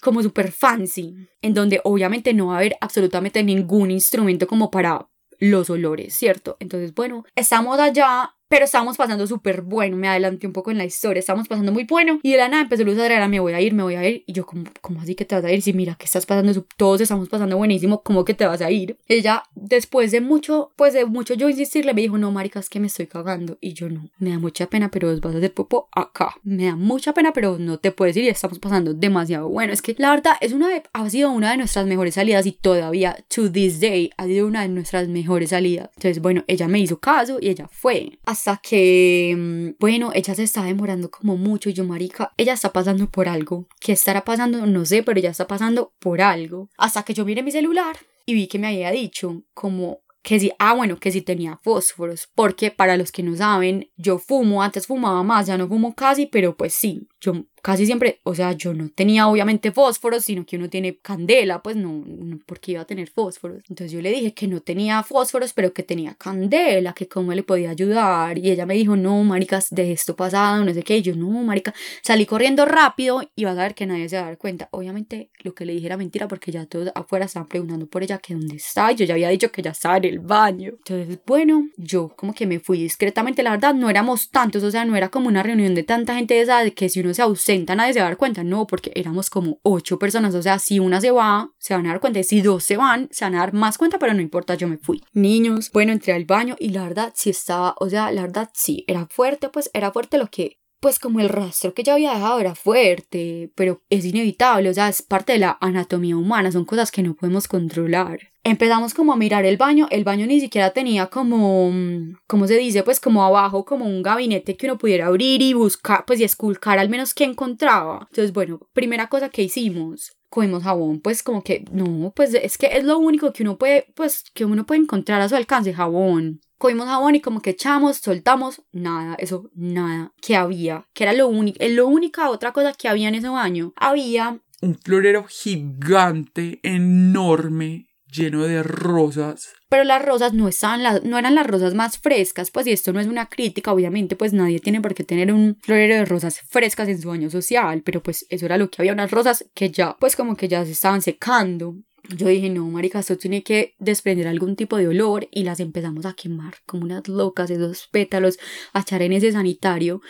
como 0.00 0.22
súper 0.22 0.50
fancy, 0.50 1.14
en 1.42 1.52
donde 1.52 1.80
obviamente 1.84 2.32
no 2.32 2.46
va 2.48 2.54
a 2.54 2.58
haber 2.58 2.76
absolutamente 2.80 3.42
ningún 3.42 3.90
instrumento 3.90 4.46
como 4.46 4.70
para 4.70 5.08
los 5.38 5.68
olores, 5.68 6.14
¿cierto? 6.14 6.56
Entonces, 6.60 6.94
bueno, 6.94 7.24
estamos 7.34 7.78
allá 7.78 8.35
pero 8.48 8.64
estábamos 8.64 8.96
pasando 8.96 9.26
súper 9.26 9.62
bueno, 9.62 9.96
me 9.96 10.08
adelanté 10.08 10.46
un 10.46 10.52
poco 10.52 10.70
en 10.70 10.78
la 10.78 10.84
historia, 10.84 11.20
estábamos 11.20 11.48
pasando 11.48 11.72
muy 11.72 11.84
bueno 11.84 12.20
y 12.22 12.32
de 12.32 12.38
la 12.38 12.48
nada 12.48 12.62
empezó 12.62 12.84
Luz 12.84 12.98
a 12.98 13.06
a 13.06 13.28
me 13.28 13.40
voy 13.40 13.52
a 13.52 13.60
ir, 13.60 13.74
me 13.74 13.82
voy 13.82 13.94
a 13.96 14.08
ir 14.08 14.22
y 14.26 14.32
yo 14.32 14.46
como, 14.46 14.64
¿cómo 14.80 15.00
así 15.00 15.14
que 15.14 15.24
te 15.24 15.34
vas 15.34 15.44
a 15.44 15.50
ir? 15.50 15.62
Si 15.62 15.72
mira 15.72 15.96
que 15.96 16.04
estás 16.04 16.26
pasando, 16.26 16.64
todos 16.76 17.00
estamos 17.00 17.28
pasando 17.28 17.56
buenísimo, 17.56 18.02
¿cómo 18.02 18.24
que 18.24 18.34
te 18.34 18.46
vas 18.46 18.60
a 18.60 18.70
ir? 18.70 18.98
Ella 19.08 19.42
después 19.54 20.12
de 20.12 20.20
mucho, 20.20 20.72
pues 20.76 20.92
de 20.94 21.04
mucho 21.06 21.34
yo 21.34 21.48
insistirle 21.48 21.94
me 21.94 22.02
dijo, 22.02 22.18
no 22.18 22.30
marica, 22.30 22.60
es 22.60 22.68
que 22.68 22.78
me 22.78 22.86
estoy 22.86 23.06
cagando 23.06 23.58
y 23.60 23.72
yo 23.72 23.88
no, 23.88 24.08
me 24.18 24.30
da 24.30 24.38
mucha 24.38 24.66
pena 24.66 24.90
pero 24.90 25.08
vas 25.20 25.34
a 25.34 25.38
hacer 25.38 25.52
popo 25.52 25.88
acá, 25.92 26.34
me 26.44 26.66
da 26.66 26.76
mucha 26.76 27.12
pena 27.12 27.32
pero 27.32 27.58
no 27.58 27.78
te 27.78 27.90
puedes 27.90 28.16
ir 28.16 28.24
y 28.24 28.28
estamos 28.28 28.58
pasando 28.58 28.94
demasiado 28.94 29.48
bueno, 29.48 29.72
es 29.72 29.82
que 29.82 29.96
la 29.98 30.10
verdad 30.10 30.34
es 30.40 30.52
una 30.52 30.68
de, 30.68 30.82
ha 30.92 31.10
sido 31.10 31.30
una 31.30 31.50
de 31.50 31.56
nuestras 31.56 31.86
mejores 31.86 32.14
salidas 32.14 32.46
y 32.46 32.52
todavía 32.52 33.16
to 33.34 33.50
this 33.50 33.80
day 33.80 34.10
ha 34.16 34.26
sido 34.26 34.46
una 34.46 34.62
de 34.62 34.68
nuestras 34.68 35.08
mejores 35.08 35.50
salidas, 35.50 35.90
entonces 35.96 36.20
bueno, 36.22 36.44
ella 36.46 36.68
me 36.68 36.78
hizo 36.78 37.00
caso 37.00 37.38
y 37.40 37.48
ella 37.48 37.68
fue 37.70 38.18
hasta 38.36 38.58
que, 38.58 39.34
mm, 39.34 39.76
bueno, 39.80 40.10
ella 40.14 40.34
se 40.34 40.42
está 40.42 40.62
demorando 40.62 41.10
como 41.10 41.38
mucho 41.38 41.70
y 41.70 41.72
yo, 41.72 41.84
marica, 41.84 42.32
ella 42.36 42.52
está 42.52 42.70
pasando 42.70 43.10
por 43.10 43.28
algo. 43.30 43.66
¿Qué 43.80 43.92
estará 43.92 44.24
pasando? 44.24 44.66
No 44.66 44.84
sé, 44.84 45.02
pero 45.02 45.18
ella 45.18 45.30
está 45.30 45.46
pasando 45.46 45.94
por 45.98 46.20
algo. 46.20 46.68
Hasta 46.76 47.02
que 47.02 47.14
yo 47.14 47.24
miré 47.24 47.42
mi 47.42 47.50
celular 47.50 47.96
y 48.26 48.34
vi 48.34 48.46
que 48.46 48.58
me 48.58 48.66
había 48.66 48.90
dicho 48.90 49.42
como 49.54 50.00
que 50.22 50.38
sí, 50.40 50.52
ah, 50.58 50.74
bueno, 50.74 50.98
que 50.98 51.12
sí 51.12 51.22
tenía 51.22 51.60
fósforos, 51.62 52.28
porque 52.34 52.72
para 52.72 52.96
los 52.96 53.12
que 53.12 53.22
no 53.22 53.36
saben, 53.36 53.90
yo 53.96 54.18
fumo, 54.18 54.60
antes 54.60 54.88
fumaba 54.88 55.22
más, 55.22 55.46
ya 55.46 55.56
no 55.56 55.68
fumo 55.68 55.94
casi, 55.94 56.26
pero 56.26 56.56
pues 56.56 56.74
sí, 56.74 57.06
yo 57.20 57.46
casi 57.62 57.86
siempre, 57.86 58.20
o 58.22 58.34
sea, 58.34 58.52
yo 58.52 58.74
no 58.74 58.88
tenía 58.88 59.28
obviamente 59.28 59.72
fósforos, 59.72 60.24
sino 60.24 60.44
que 60.44 60.56
uno 60.56 60.68
tiene 60.68 60.96
candela, 60.96 61.62
pues 61.62 61.76
no, 61.76 62.04
no, 62.06 62.38
porque 62.46 62.72
iba 62.72 62.82
a 62.82 62.84
tener 62.84 63.08
fósforos. 63.08 63.62
Entonces 63.68 63.92
yo 63.92 64.00
le 64.00 64.10
dije 64.10 64.34
que 64.34 64.46
no 64.46 64.60
tenía 64.60 65.02
fósforos, 65.02 65.52
pero 65.52 65.72
que 65.72 65.82
tenía 65.82 66.14
candela, 66.14 66.92
que 66.92 67.08
cómo 67.08 67.32
le 67.32 67.42
podía 67.42 67.70
ayudar. 67.70 68.38
Y 68.38 68.50
ella 68.50 68.66
me 68.66 68.74
dijo, 68.74 68.96
no, 68.96 69.22
maricas, 69.24 69.68
de 69.70 69.92
esto 69.92 70.16
pasado, 70.16 70.64
no 70.64 70.72
sé 70.72 70.82
qué. 70.82 70.98
Y 70.98 71.02
yo, 71.02 71.16
no, 71.16 71.28
marica, 71.42 71.74
salí 72.02 72.26
corriendo 72.26 72.64
rápido 72.64 73.22
y 73.34 73.44
va 73.44 73.52
a 73.52 73.54
ver 73.54 73.74
que 73.74 73.86
nadie 73.86 74.08
se 74.08 74.16
va 74.16 74.22
a 74.22 74.26
dar 74.26 74.38
cuenta. 74.38 74.68
Obviamente 74.70 75.30
lo 75.42 75.54
que 75.54 75.64
le 75.64 75.72
dije 75.72 75.86
era 75.86 75.96
mentira 75.96 76.28
porque 76.28 76.52
ya 76.52 76.66
todos 76.66 76.90
afuera 76.94 77.26
estaban 77.26 77.48
preguntando 77.48 77.86
por 77.86 78.02
ella 78.02 78.18
que 78.18 78.34
dónde 78.34 78.56
está. 78.56 78.92
Y 78.92 78.96
yo 78.96 79.04
ya 79.04 79.14
había 79.14 79.28
dicho 79.28 79.50
que 79.50 79.62
ya 79.62 79.70
estaba 79.70 79.96
en 79.96 80.04
el 80.04 80.20
baño. 80.20 80.74
Entonces, 80.78 81.18
bueno, 81.26 81.68
yo 81.76 82.08
como 82.16 82.34
que 82.34 82.46
me 82.46 82.60
fui 82.60 82.80
discretamente, 82.80 83.42
la 83.42 83.50
verdad, 83.50 83.74
no 83.74 83.90
éramos 83.90 84.30
tantos, 84.30 84.62
o 84.62 84.70
sea, 84.70 84.84
no 84.84 84.96
era 84.96 85.08
como 85.08 85.28
una 85.28 85.42
reunión 85.42 85.74
de 85.74 85.82
tanta 85.82 86.14
gente 86.14 86.34
de 86.34 86.42
esa 86.42 86.62
de 86.62 86.72
que 86.72 86.88
si 86.88 87.00
uno 87.00 87.14
se 87.14 87.22
ausenta, 87.22 87.55
nadie 87.64 87.92
se 87.92 88.00
va 88.00 88.06
a 88.06 88.10
dar 88.10 88.18
cuenta. 88.18 88.44
No, 88.44 88.66
porque 88.66 88.92
éramos 88.94 89.30
como 89.30 89.58
ocho 89.62 89.98
personas. 89.98 90.34
O 90.34 90.42
sea, 90.42 90.58
si 90.58 90.78
una 90.78 91.00
se 91.00 91.10
va, 91.10 91.50
se 91.58 91.74
van 91.74 91.86
a 91.86 91.90
dar 91.90 92.00
cuenta. 92.00 92.22
Si 92.22 92.40
dos 92.40 92.64
se 92.64 92.76
van, 92.76 93.08
se 93.10 93.24
van 93.24 93.34
a 93.34 93.38
dar 93.38 93.52
más 93.52 93.78
cuenta, 93.78 93.98
pero 93.98 94.14
no 94.14 94.20
importa, 94.20 94.54
yo 94.54 94.68
me 94.68 94.78
fui. 94.78 95.02
Niños, 95.12 95.70
bueno, 95.72 95.92
entré 95.92 96.12
al 96.12 96.24
baño 96.24 96.56
y 96.58 96.70
la 96.70 96.82
verdad 96.82 97.12
sí 97.14 97.30
estaba, 97.30 97.74
o 97.78 97.88
sea, 97.88 98.10
la 98.12 98.22
verdad 98.22 98.50
sí, 98.54 98.84
era 98.86 99.06
fuerte, 99.06 99.48
pues 99.48 99.70
era 99.72 99.92
fuerte 99.92 100.18
lo 100.18 100.28
que 100.28 100.58
pues 100.86 101.00
como 101.00 101.18
el 101.18 101.28
rastro 101.28 101.74
que 101.74 101.82
ya 101.82 101.94
había 101.94 102.14
dejado 102.14 102.38
era 102.38 102.54
fuerte, 102.54 103.50
pero 103.56 103.82
es 103.90 104.04
inevitable, 104.04 104.70
o 104.70 104.72
sea, 104.72 104.88
es 104.88 105.02
parte 105.02 105.32
de 105.32 105.40
la 105.40 105.58
anatomía 105.60 106.16
humana, 106.16 106.52
son 106.52 106.64
cosas 106.64 106.92
que 106.92 107.02
no 107.02 107.14
podemos 107.14 107.48
controlar. 107.48 108.20
Empezamos 108.44 108.94
como 108.94 109.12
a 109.12 109.16
mirar 109.16 109.44
el 109.44 109.56
baño, 109.56 109.88
el 109.90 110.04
baño 110.04 110.28
ni 110.28 110.38
siquiera 110.38 110.70
tenía 110.70 111.08
como, 111.08 111.72
mm, 111.72 112.18
¿cómo 112.28 112.46
se 112.46 112.56
dice? 112.56 112.84
Pues 112.84 113.00
como 113.00 113.24
abajo, 113.24 113.64
como 113.64 113.84
un 113.84 114.00
gabinete 114.00 114.56
que 114.56 114.66
uno 114.66 114.78
pudiera 114.78 115.08
abrir 115.08 115.42
y 115.42 115.54
buscar, 115.54 116.04
pues 116.06 116.20
y 116.20 116.22
esculcar 116.22 116.78
al 116.78 116.88
menos 116.88 117.14
qué 117.14 117.24
encontraba. 117.24 118.06
Entonces, 118.08 118.32
bueno, 118.32 118.60
primera 118.72 119.08
cosa 119.08 119.28
que 119.28 119.42
hicimos, 119.42 120.16
cogimos 120.28 120.62
jabón, 120.62 121.00
pues 121.00 121.24
como 121.24 121.42
que 121.42 121.64
no, 121.72 122.12
pues 122.14 122.32
es 122.32 122.58
que 122.58 122.68
es 122.68 122.84
lo 122.84 122.98
único 122.98 123.32
que 123.32 123.42
uno 123.42 123.58
puede, 123.58 123.86
pues 123.96 124.22
que 124.34 124.44
uno 124.44 124.64
puede 124.64 124.82
encontrar 124.82 125.20
a 125.20 125.28
su 125.28 125.34
alcance, 125.34 125.74
jabón. 125.74 126.42
Cogimos 126.58 126.86
jabón 126.86 127.14
y 127.14 127.20
como 127.20 127.40
que 127.40 127.50
echamos, 127.50 127.98
soltamos, 127.98 128.62
nada, 128.72 129.16
eso, 129.18 129.50
nada. 129.54 130.12
que 130.20 130.36
había? 130.36 130.86
que 130.94 131.04
era 131.04 131.12
lo 131.12 131.28
único? 131.28 131.58
Lo 131.68 131.86
única 131.86 132.30
otra 132.30 132.52
cosa 132.52 132.72
que 132.72 132.88
había 132.88 133.08
en 133.08 133.16
ese 133.16 133.28
baño? 133.28 133.72
Había 133.76 134.40
un 134.62 134.74
florero 134.78 135.24
gigante, 135.28 136.60
enorme, 136.62 137.86
lleno 138.10 138.44
de 138.44 138.62
rosas. 138.62 139.52
Pero 139.68 139.84
las 139.84 140.04
rosas 140.04 140.32
no, 140.32 140.48
estaban 140.48 140.82
no 141.04 141.18
eran 141.18 141.34
las 141.34 141.46
rosas 141.46 141.74
más 141.74 141.98
frescas, 141.98 142.50
pues 142.50 142.66
y 142.66 142.72
esto 142.72 142.92
no 142.92 143.00
es 143.00 143.06
una 143.06 143.26
crítica, 143.26 143.72
obviamente, 143.72 144.16
pues 144.16 144.32
nadie 144.32 144.60
tiene 144.60 144.80
por 144.80 144.94
qué 144.94 145.04
tener 145.04 145.32
un 145.32 145.58
florero 145.60 145.96
de 145.96 146.04
rosas 146.04 146.40
frescas 146.48 146.88
en 146.88 147.00
su 147.00 147.08
baño 147.08 147.30
social, 147.30 147.82
pero 147.82 148.02
pues 148.02 148.26
eso 148.30 148.46
era 148.46 148.58
lo 148.58 148.70
que 148.70 148.82
había, 148.82 148.92
unas 148.92 149.10
rosas 149.10 149.44
que 149.54 149.70
ya, 149.70 149.96
pues 149.98 150.16
como 150.16 150.36
que 150.36 150.48
ya 150.48 150.64
se 150.64 150.72
estaban 150.72 151.02
secando. 151.02 151.76
Yo 152.14 152.28
dije, 152.28 152.50
no, 152.50 152.66
marica, 152.68 153.00
esto 153.00 153.16
tiene 153.16 153.42
que 153.42 153.74
desprender 153.78 154.28
algún 154.28 154.54
tipo 154.54 154.76
de 154.76 154.88
olor 154.88 155.28
y 155.32 155.42
las 155.42 155.58
empezamos 155.58 156.06
a 156.06 156.14
quemar 156.14 156.54
como 156.64 156.84
unas 156.84 157.08
locas, 157.08 157.50
esos 157.50 157.88
pétalos, 157.88 158.38
a 158.72 158.80
echar 158.80 159.02
en 159.02 159.12
ese 159.12 159.32
sanitario. 159.32 160.00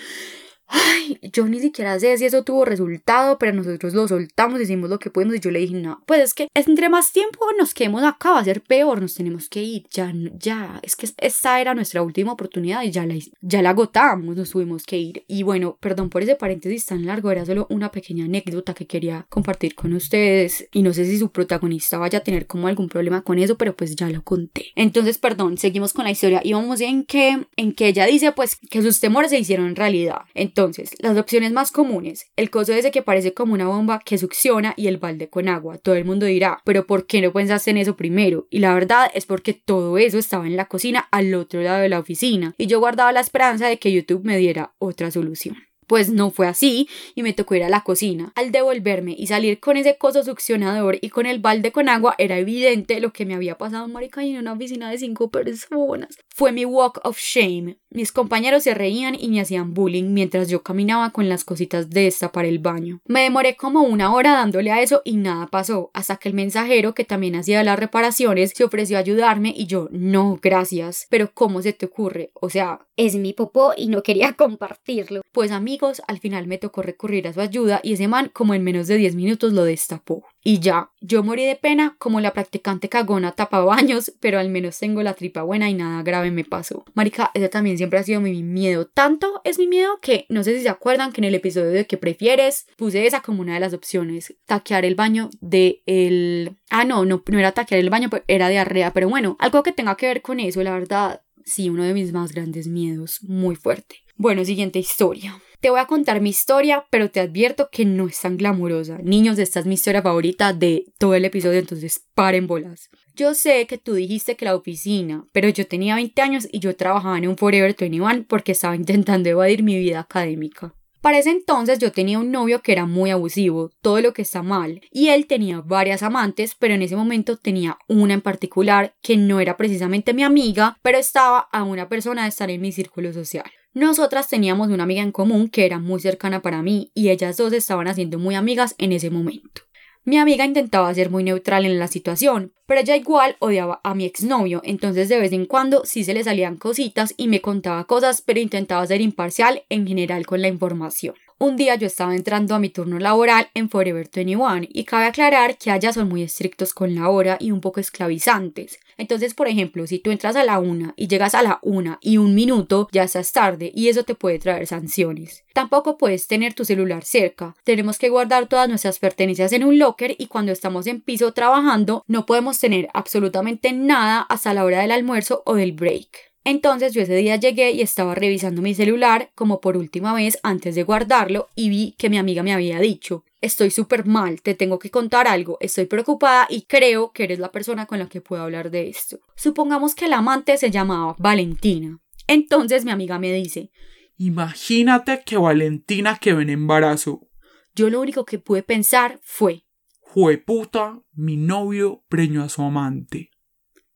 Ay, 0.69 1.19
yo 1.33 1.47
ni 1.47 1.61
siquiera 1.61 1.99
sé 2.01 2.17
si 2.19 2.25
eso 2.25 2.43
tuvo 2.43 2.65
resultado, 2.65 3.39
pero 3.39 3.53
nosotros 3.53 3.95
lo 3.95 4.09
soltamos, 4.09 4.61
hicimos 4.61 4.91
lo 4.91 4.99
que 4.99 5.11
pudimos 5.11 5.37
y 5.37 5.41
yo 5.41 5.51
le 5.51 5.61
dije, 5.61 5.77
no, 5.77 6.03
pues 6.07 6.21
es 6.21 6.35
que 6.35 6.49
entre 6.55 6.89
más 6.89 7.13
tiempo 7.13 7.39
nos 7.59 7.73
quedemos 7.73 8.03
acá 8.03 8.33
va 8.33 8.41
a 8.41 8.45
ser 8.45 8.63
peor, 8.63 9.01
nos 9.01 9.15
tenemos 9.15 9.49
que 9.49 9.63
ir, 9.63 9.87
ya, 9.91 10.13
ya, 10.39 10.81
es 10.83 10.97
que 10.97 11.09
esta 11.19 11.61
era 11.61 11.75
nuestra 11.75 12.03
última 12.03 12.33
oportunidad 12.33 12.83
y 12.83 12.91
ya 12.91 13.07
la, 13.07 13.15
ya 13.41 13.63
la 13.63 13.71
agotamos, 13.71 14.37
nos 14.37 14.51
tuvimos 14.51 14.85
que 14.85 14.99
ir. 14.99 15.25
Y 15.29 15.43
bueno, 15.43 15.77
perdón 15.81 16.11
por 16.11 16.23
ese 16.23 16.35
paréntesis 16.35 16.87
tan 16.87 17.07
largo, 17.07 17.31
era 17.31 17.47
solo 17.47 17.67
una 17.71 17.91
pequeña 17.91 18.25
anécdota 18.25 18.75
que 18.75 18.87
quería 18.87 19.27
compartir 19.29 19.75
con 19.75 19.93
ustedes 19.93 20.69
y 20.73 20.83
no 20.83 20.93
sé 20.93 21.05
si 21.05 21.19
su 21.19 21.31
protagonista 21.31 21.99
vaya 21.99 22.19
a 22.19 22.23
tener 22.23 22.47
como 22.47 22.67
algún 22.67 22.89
problema 22.89 23.23
con 23.23 23.39
eso, 23.39 23.57
pero 23.57 23.77
pues 23.77 23.95
ya 23.95 24.09
lo 24.11 24.23
conté. 24.23 24.73
Entonces, 24.75 25.19
perdón, 25.19 25.59
seguimos 25.59 25.93
con 25.93 26.05
la 26.05 26.11
historia 26.11 26.41
y 26.43 26.53
vamos 26.53 26.81
en 26.81 27.05
que, 27.05 27.47
en 27.57 27.73
que 27.73 27.89
ella 27.89 28.07
dice 28.07 28.33
pues 28.33 28.57
que 28.57 28.83
sus 28.83 28.99
temores 29.01 29.31
se 29.31 29.39
hicieron 29.39 29.77
realidad. 29.77 30.23
Entonces, 30.35 30.56
las 31.01 31.19
opciones 31.19 31.53
más 31.53 31.71
comunes, 31.71 32.27
el 32.37 32.51
coso 32.51 32.73
ese 32.73 32.90
que 32.90 33.03
parece 33.03 33.35
como 33.35 33.53
una 33.53 33.66
bomba 33.66 34.01
que 34.05 34.16
succiona 34.16 34.73
y 34.77 34.87
el 34.87 34.97
balde 34.97 35.29
con 35.29 35.49
agua. 35.49 35.77
Todo 35.79 35.97
el 35.97 36.05
mundo 36.05 36.27
dirá, 36.27 36.62
pero 36.64 36.87
¿por 36.87 37.07
qué 37.07 37.21
no 37.21 37.33
pensaste 37.33 37.71
en 37.71 37.77
eso 37.77 37.97
primero? 37.97 38.47
Y 38.51 38.61
la 38.61 38.73
verdad 38.73 39.11
es 39.14 39.27
porque 39.27 39.53
todo 39.53 39.99
eso 39.99 40.19
estaba 40.19 40.47
en 40.47 40.57
la 40.57 40.64
cocina 40.64 41.09
al 41.11 41.35
otro 41.35 41.61
lado 41.61 41.81
de 41.81 41.88
la 41.88 41.99
oficina 41.99 42.55
y 42.57 42.66
yo 42.66 42.81
guardaba 42.81 43.12
la 43.12 43.21
esperanza 43.21 43.69
de 43.69 43.79
que 43.79 43.92
YouTube 43.92 44.25
me 44.25 44.38
diera 44.38 44.73
otra 44.79 45.11
solución. 45.11 45.57
Pues 45.87 46.11
no 46.11 46.31
fue 46.31 46.49
así 46.49 46.88
y 47.14 47.23
me 47.23 47.33
tocó 47.33 47.55
ir 47.55 47.62
a 47.62 47.69
la 47.69 47.85
cocina. 47.85 48.33
Al 48.35 48.51
devolverme 48.51 49.14
y 49.16 49.29
salir 49.29 49.61
con 49.61 49.77
ese 49.77 49.97
coso 49.97 50.25
succionador 50.25 50.99
y 51.01 51.11
con 51.11 51.27
el 51.27 51.38
balde 51.38 51.71
con 51.71 51.88
agua 51.88 52.14
era 52.19 52.38
evidente 52.38 52.99
lo 52.99 53.12
que 53.12 53.25
me 53.25 53.35
había 53.35 53.57
pasado 53.57 53.87
marica 53.87 54.25
en 54.25 54.38
una 54.38 54.55
oficina 54.55 54.90
de 54.90 54.99
cinco 54.99 55.31
personas. 55.31 56.16
Fue 56.38 56.53
mi 56.53 56.66
walk 56.66 57.01
of 57.05 57.18
shame. 57.18 57.79
Mis 57.88 58.12
compañeros 58.12 58.64
se 58.64 58.75
reían 58.75 59.16
y 59.18 59.29
me 59.29 59.40
hacían 59.40 59.72
bullying 59.72 60.12
mientras 60.12 60.51
yo 60.51 60.62
caminaba 60.62 61.09
con 61.09 61.31
las 61.31 61.44
cositas 61.44 61.88
de 61.88 62.09
esta 62.09 62.31
para 62.31 62.46
el 62.46 62.59
baño. 62.59 63.01
Me 63.07 63.22
demoré 63.22 63.57
como 63.57 63.81
una 63.81 64.12
hora 64.12 64.33
dándole 64.33 64.70
a 64.70 64.83
eso 64.83 65.01
y 65.03 65.16
nada 65.16 65.46
pasó, 65.46 65.90
hasta 65.94 66.18
que 66.18 66.29
el 66.29 66.35
mensajero, 66.35 66.92
que 66.92 67.05
también 67.05 67.37
hacía 67.37 67.64
las 67.64 67.79
reparaciones, 67.79 68.53
se 68.55 68.64
ofreció 68.64 68.99
a 68.99 69.01
ayudarme 69.01 69.55
y 69.57 69.64
yo, 69.64 69.88
no, 69.92 70.38
gracias. 70.42 71.07
Pero 71.09 71.31
¿cómo 71.33 71.62
se 71.62 71.72
te 71.72 71.87
ocurre? 71.87 72.33
O 72.35 72.51
sea, 72.51 72.81
es 72.96 73.14
mi 73.16 73.33
popó 73.33 73.72
y 73.75 73.87
no 73.88 74.03
quería 74.03 74.33
compartirlo. 74.37 75.22
Pues 75.33 75.51
amigos, 75.53 76.03
al 76.07 76.18
final 76.18 76.46
me 76.46 76.59
tocó 76.59 76.83
recurrir 76.83 77.29
a 77.29 77.33
su 77.33 77.40
ayuda 77.40 77.81
y 77.83 77.94
ese 77.94 78.09
man 78.09 78.31
como 78.31 78.53
en 78.53 78.62
menos 78.62 78.88
de 78.88 78.99
10 78.99 79.14
minutos 79.14 79.55
lo 79.55 79.64
destapó. 79.64 80.22
Y 80.49 80.61
ya, 80.61 80.93
yo 81.01 81.25
morí 81.25 81.45
de 81.45 81.57
pena 81.57 81.97
como 81.99 82.21
la 82.21 82.33
practicante 82.33 82.89
cagona 82.89 83.35
baños, 83.51 84.13
pero 84.21 84.39
al 84.39 84.49
menos 84.49 84.79
tengo 84.79 85.03
la 85.03 85.15
tripa 85.15 85.43
buena 85.43 85.69
y 85.69 85.75
nada 85.75 86.05
grave 86.05 86.31
me 86.31 86.45
pasó. 86.45 86.85
Marica, 86.95 87.33
ese 87.35 87.49
también 87.49 87.77
siempre 87.77 87.99
ha 87.99 88.05
sido 88.05 88.21
mi 88.21 88.45
miedo. 88.45 88.87
Tanto 88.87 89.41
es 89.43 89.59
mi 89.59 89.67
miedo 89.67 89.99
que 90.01 90.25
no 90.29 90.45
sé 90.45 90.57
si 90.57 90.63
se 90.63 90.69
acuerdan 90.69 91.11
que 91.11 91.21
en 91.21 91.25
el 91.25 91.35
episodio 91.35 91.71
de 91.71 91.89
que 91.89 91.97
prefieres 91.97 92.69
puse 92.77 93.05
esa 93.09 93.23
como 93.23 93.41
una 93.41 93.55
de 93.55 93.61
las 93.61 93.75
opciones. 93.75 94.37
Taquear 94.47 94.85
el 94.85 94.95
baño 94.95 95.31
de 95.41 95.83
el... 95.85 96.57
Ah, 96.71 96.85
no, 96.85 97.05
no, 97.05 97.25
no 97.27 97.39
era 97.41 97.51
taquear 97.51 97.81
el 97.81 97.91
baño, 97.91 98.09
era 98.29 98.49
diarrea, 98.49 98.93
pero 98.93 99.09
bueno, 99.09 99.37
algo 99.41 99.65
que 99.65 99.73
tenga 99.73 99.97
que 99.97 100.07
ver 100.07 100.23
con 100.23 100.39
eso, 100.39 100.63
la 100.63 100.75
verdad, 100.75 101.23
sí, 101.45 101.71
uno 101.71 101.83
de 101.83 101.93
mis 101.93 102.13
más 102.13 102.31
grandes 102.31 102.69
miedos, 102.69 103.19
muy 103.25 103.57
fuerte. 103.57 103.97
Bueno, 104.15 104.45
siguiente 104.45 104.79
historia. 104.79 105.41
Te 105.61 105.71
voy 105.71 105.81
a 105.81 105.87
contar 105.87 106.21
mi 106.21 106.31
historia, 106.31 106.85
pero 106.90 107.11
te 107.11 107.21
advierto 107.21 107.71
que 107.73 107.85
no 107.85 108.07
es 108.07 108.21
tan 108.21 108.37
glamurosa. 108.37 108.99
Niños, 109.03 109.38
esta 109.38 109.61
es 109.61 109.66
mi 109.66 109.75
historia 109.75 110.03
favorita 110.03 110.53
de 110.53 110.85
todo 110.99 111.14
el 111.14 111.25
episodio, 111.25 111.59
entonces 111.59 112.05
paren 112.14 112.47
bolas. 112.47 112.90
Yo 113.14 113.35
sé 113.35 113.66
que 113.66 113.79
tú 113.79 113.95
dijiste 113.95 114.37
que 114.37 114.45
la 114.45 114.55
oficina, 114.55 115.25
pero 115.33 115.49
yo 115.49 115.66
tenía 115.66 115.95
20 115.95 116.21
años 116.21 116.49
y 116.53 116.59
yo 116.59 116.77
trabajaba 116.77 117.16
en 117.16 117.29
un 117.29 117.38
Forever 117.38 117.75
21 117.75 118.27
porque 118.29 118.53
estaba 118.53 118.77
intentando 118.77 119.31
evadir 119.31 119.62
mi 119.62 119.79
vida 119.79 120.01
académica. 120.01 120.75
Para 121.01 121.19
ese 121.19 121.31
entonces 121.31 121.79
yo 121.79 121.92
tenía 121.92 122.19
un 122.19 122.33
novio 122.33 122.62
que 122.62 122.73
era 122.73 122.85
muy 122.85 123.11
abusivo, 123.11 123.71
todo 123.81 124.01
lo 124.01 124.12
que 124.12 124.23
está 124.23 124.42
mal, 124.42 124.81
y 124.90 125.09
él 125.09 125.27
tenía 125.27 125.61
varias 125.61 126.03
amantes, 126.03 126.57
pero 126.59 126.75
en 126.75 126.83
ese 126.83 126.97
momento 126.97 127.37
tenía 127.37 127.79
una 127.87 128.14
en 128.14 128.23
particular 128.23 128.95
que 129.03 129.16
no 129.16 129.38
era 129.38 129.57
precisamente 129.57 130.14
mi 130.14 130.25
amiga, 130.25 130.77
pero 130.83 130.99
estaba 130.99 131.49
a 131.53 131.62
una 131.62 131.88
persona 131.88 132.25
de 132.25 132.31
estar 132.31 132.51
en 132.51 132.61
mi 132.61 132.73
círculo 132.73 133.12
social. 133.12 133.49
Nosotras 133.77 134.27
teníamos 134.27 134.69
una 134.69 134.85
amiga 134.85 135.03
en 135.03 135.12
común 135.12 135.51
que 135.51 135.67
era 135.67 135.79
muy 135.79 136.01
cercana 136.01 136.41
para 136.41 136.62
mí 136.62 136.91
y 136.95 137.11
ellas 137.11 137.37
dos 137.37 137.53
estaban 137.53 137.89
haciendo 137.89 138.19
muy 138.19 138.35
amigas 138.35 138.75
en 138.79 138.91
ese 138.91 139.11
momento. 139.11 139.61
Mi 140.03 140.17
amiga 140.17 140.47
intentaba 140.47 140.95
ser 140.95 141.11
muy 141.11 141.23
neutral 141.23 141.67
en 141.67 141.79
la 141.79 141.87
situación, 141.87 142.55
pero 142.65 142.81
ella 142.81 142.97
igual 142.97 143.37
odiaba 143.39 143.83
a 143.85 143.95
mi 143.95 144.07
exnovio, 144.07 144.62
entonces 144.65 145.11
de 145.11 145.21
vez 145.21 145.33
en 145.33 145.45
cuando 145.45 145.85
sí 145.85 146.05
se 146.05 146.15
le 146.15 146.25
salían 146.25 146.57
cositas 146.57 147.12
y 147.19 147.29
me 147.29 147.43
contaba 147.43 147.85
cosas, 147.85 148.23
pero 148.23 148.41
intentaba 148.41 148.87
ser 148.87 149.03
imparcial 149.03 149.65
en 149.69 149.87
general 149.87 150.25
con 150.25 150.41
la 150.41 150.49
información. 150.49 151.15
Un 151.38 151.57
día 151.57 151.75
yo 151.75 151.87
estaba 151.87 152.16
entrando 152.16 152.55
a 152.55 152.59
mi 152.59 152.70
turno 152.70 152.99
laboral 152.99 153.51
en 153.53 153.68
Forever 153.68 154.09
21 154.11 154.68
y 154.70 154.85
cabe 154.85 155.05
aclarar 155.05 155.59
que 155.59 155.70
allá 155.70 155.92
son 155.92 156.09
muy 156.09 156.22
estrictos 156.22 156.72
con 156.72 156.94
la 156.94 157.11
hora 157.11 157.37
y 157.38 157.51
un 157.51 157.61
poco 157.61 157.79
esclavizantes. 157.79 158.81
Entonces, 158.96 159.35
por 159.35 159.46
ejemplo, 159.46 159.87
si 159.87 159.99
tú 159.99 160.11
entras 160.11 160.35
a 160.37 160.44
la 160.44 160.59
una 160.59 160.94
y 160.96 161.09
llegas 161.09 161.35
a 161.35 161.42
la 161.42 161.59
una 161.61 161.99
y 162.01 162.16
un 162.16 162.35
minuto, 162.35 162.88
ya 162.90 163.03
estás 163.03 163.33
tarde 163.33 163.70
y 163.75 163.88
eso 163.88 164.03
te 164.03 164.14
puede 164.14 164.38
traer 164.38 164.66
sanciones. 164.66 165.44
Tampoco 165.53 165.99
puedes 165.99 166.27
tener 166.27 166.55
tu 166.55 166.64
celular 166.64 167.05
cerca. 167.05 167.55
Tenemos 167.64 167.99
que 167.99 168.09
guardar 168.09 168.49
todas 168.49 168.70
nuestras 168.70 168.99
pertenencias 168.99 169.53
en 169.53 169.64
un 169.64 169.79
locker 169.79 170.16
y 170.16 170.29
cuando 170.29 170.53
estamos 170.53 170.87
en 170.87 171.03
piso 171.03 171.33
trabajando 171.33 172.03
no 172.07 172.25
podemos 172.25 172.59
tener 172.59 172.88
absolutamente 172.94 173.75
nada 173.75 174.22
hasta 174.22 174.55
la 174.55 174.64
hora 174.64 174.81
del 174.81 174.90
almuerzo 174.90 175.42
o 175.44 175.57
del 175.57 175.72
break. 175.72 176.36
Entonces 176.47 176.95
yo 176.95 177.03
ese 177.03 177.17
día 177.17 177.35
llegué 177.35 177.73
y 177.73 177.81
estaba 177.81 178.15
revisando 178.15 178.63
mi 178.63 178.73
celular 178.73 179.33
como 179.35 179.61
por 179.61 179.77
última 179.77 180.15
vez 180.15 180.39
antes 180.45 180.77
de 180.77 180.85
guardarlo 180.85 181.49
y 181.57 181.71
vi 181.71 181.97
que 181.99 182.09
mi 182.09 182.19
amiga 182.19 182.45
me 182.45 182.53
había 182.53 182.79
dicho, 182.79 183.25
estoy 183.41 183.73
súper 183.73 184.07
mal, 184.07 184.41
te 184.43 184.55
tengo 184.55 184.79
que 184.79 184.93
contar 184.93 185.27
algo, 185.27 185.59
estoy 185.61 185.87
preocupada 185.87 186.47
y 186.49 186.63
creo 186.63 187.11
que 187.11 187.25
eres 187.25 187.41
la 187.41 187.51
persona 187.51 187.87
con 187.87 187.99
la 187.99 188.09
que 188.09 188.21
puedo 188.21 188.45
hablar 188.45 188.71
de 188.71 188.89
esto. 188.89 189.19
Supongamos 189.35 189.97
que 189.97 190.07
la 190.07 190.19
amante 190.19 190.57
se 190.57 190.71
llamaba 190.71 191.17
Valentina. 191.19 191.99
Entonces 192.29 192.85
mi 192.85 192.93
amiga 192.93 193.19
me 193.19 193.33
dice, 193.33 193.73
Imagínate 194.17 195.25
que 195.27 195.39
Valentina 195.39 196.17
quedó 196.21 196.41
en 196.41 196.51
embarazo. 196.51 197.29
Yo 197.75 197.91
lo 197.91 198.01
único 198.01 198.25
que 198.25 198.39
pude 198.39 198.63
pensar 198.63 199.19
fue, 199.25 199.65
Jueputa, 199.99 201.03
mi 201.13 201.37
novio 201.37 202.05
preñó 202.09 202.45
a 202.45 202.49
su 202.49 202.63
amante. 202.63 203.31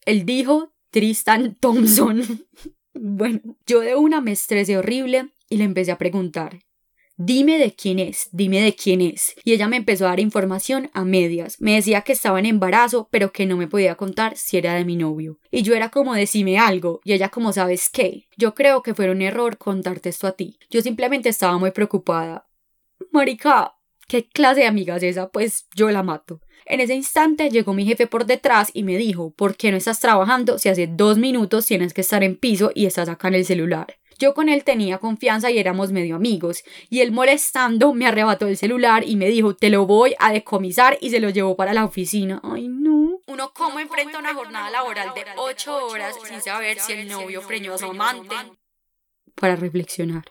Él 0.05 0.27
dijo, 0.27 0.70
Tristan 0.90 1.57
Thompson. 1.61 2.46
bueno, 2.94 3.40
yo 3.66 3.81
de 3.81 3.96
una 3.96 4.20
me 4.20 4.33
estresé 4.33 4.76
horrible 4.76 5.31
y 5.48 5.57
le 5.57 5.64
empecé 5.64 5.92
a 5.92 5.98
preguntar. 5.98 6.61
Dime 7.22 7.59
de 7.59 7.74
quién 7.74 7.98
es, 7.98 8.31
dime 8.33 8.62
de 8.62 8.74
quién 8.74 9.03
es. 9.03 9.35
Y 9.44 9.53
ella 9.53 9.68
me 9.68 9.76
empezó 9.76 10.07
a 10.07 10.09
dar 10.09 10.20
información 10.20 10.90
a 10.94 11.05
medias. 11.05 11.57
Me 11.61 11.74
decía 11.74 12.00
que 12.00 12.12
estaba 12.12 12.38
en 12.38 12.46
embarazo, 12.46 13.09
pero 13.11 13.31
que 13.31 13.44
no 13.44 13.59
me 13.59 13.68
podía 13.68 13.94
contar 13.94 14.38
si 14.38 14.57
era 14.57 14.72
de 14.72 14.87
mi 14.87 14.96
novio. 14.96 15.38
Y 15.50 15.61
yo 15.61 15.74
era 15.74 15.90
como 15.90 16.14
decime 16.14 16.59
algo, 16.59 17.03
y 17.05 17.12
ella 17.12 17.29
como 17.29 17.53
sabes 17.53 17.90
qué. 17.90 18.29
Yo 18.38 18.55
creo 18.55 18.83
que 18.83 18.94
fue 18.94 19.11
un 19.11 19.20
error 19.20 19.59
contarte 19.59 20.09
esto 20.09 20.26
a 20.26 20.33
ti. 20.33 20.59
Yo 20.70 20.81
simplemente 20.81 21.29
estaba 21.29 21.59
muy 21.59 21.72
preocupada. 21.72 22.48
Marica, 23.12 23.74
¿qué 24.11 24.29
clase 24.29 24.62
de 24.62 24.66
amiga 24.66 24.96
es 24.96 25.05
esa? 25.05 25.29
Pues 25.29 25.68
yo 25.77 25.88
la 25.90 26.03
mato. 26.03 26.40
En 26.66 26.81
ese 26.81 26.94
instante 26.94 27.49
llegó 27.49 27.73
mi 27.75 27.87
jefe 27.87 28.09
por 28.09 28.27
detrás 28.27 28.70
y 28.75 28.83
me 28.83 28.96
dijo, 28.96 29.33
¿por 29.33 29.57
qué 29.57 29.70
no 29.70 29.77
estás 29.77 30.01
trabajando 30.01 30.59
si 30.59 30.68
hace 30.68 30.88
dos 30.88 31.16
minutos 31.16 31.64
tienes 31.64 31.94
que 31.94 32.01
estar 32.01 32.25
en 32.25 32.37
piso 32.37 32.73
y 32.75 32.87
estás 32.87 33.09
acá 33.09 33.29
en 33.29 33.35
el 33.35 33.44
celular? 33.44 33.99
Yo 34.18 34.35
con 34.35 34.49
él 34.49 34.64
tenía 34.64 34.99
confianza 34.99 35.51
y 35.51 35.59
éramos 35.59 35.92
medio 35.92 36.16
amigos, 36.16 36.64
y 36.90 37.01
él 37.01 37.12
molestando 37.12 37.94
me 37.94 38.07
arrebató 38.07 38.49
el 38.49 38.57
celular 38.57 39.05
y 39.07 39.14
me 39.14 39.29
dijo, 39.29 39.55
te 39.55 39.70
lo 39.70 39.87
voy 39.87 40.14
a 40.18 40.33
decomisar 40.33 40.99
y 41.01 41.11
se 41.11 41.20
lo 41.20 41.31
llevó 41.31 41.57
para 41.57 41.73
la 41.73 41.85
oficina. 41.85 42.40
Ay, 42.42 42.66
no. 42.68 43.20
Uno 43.29 43.53
cómo 43.55 43.79
enfrenta 43.79 44.18
una 44.18 44.35
jornada 44.35 44.70
laboral 44.70 45.14
de 45.14 45.25
ocho 45.37 45.87
horas 45.87 46.16
sin 46.29 46.40
saber 46.42 46.81
si 46.81 46.94
el 46.94 47.09
novio 47.09 47.42
preñó 47.46 47.75
a 47.75 47.79
su 47.79 47.87
amante. 47.87 48.35
Para 49.37 49.55
reflexionar. 49.55 50.25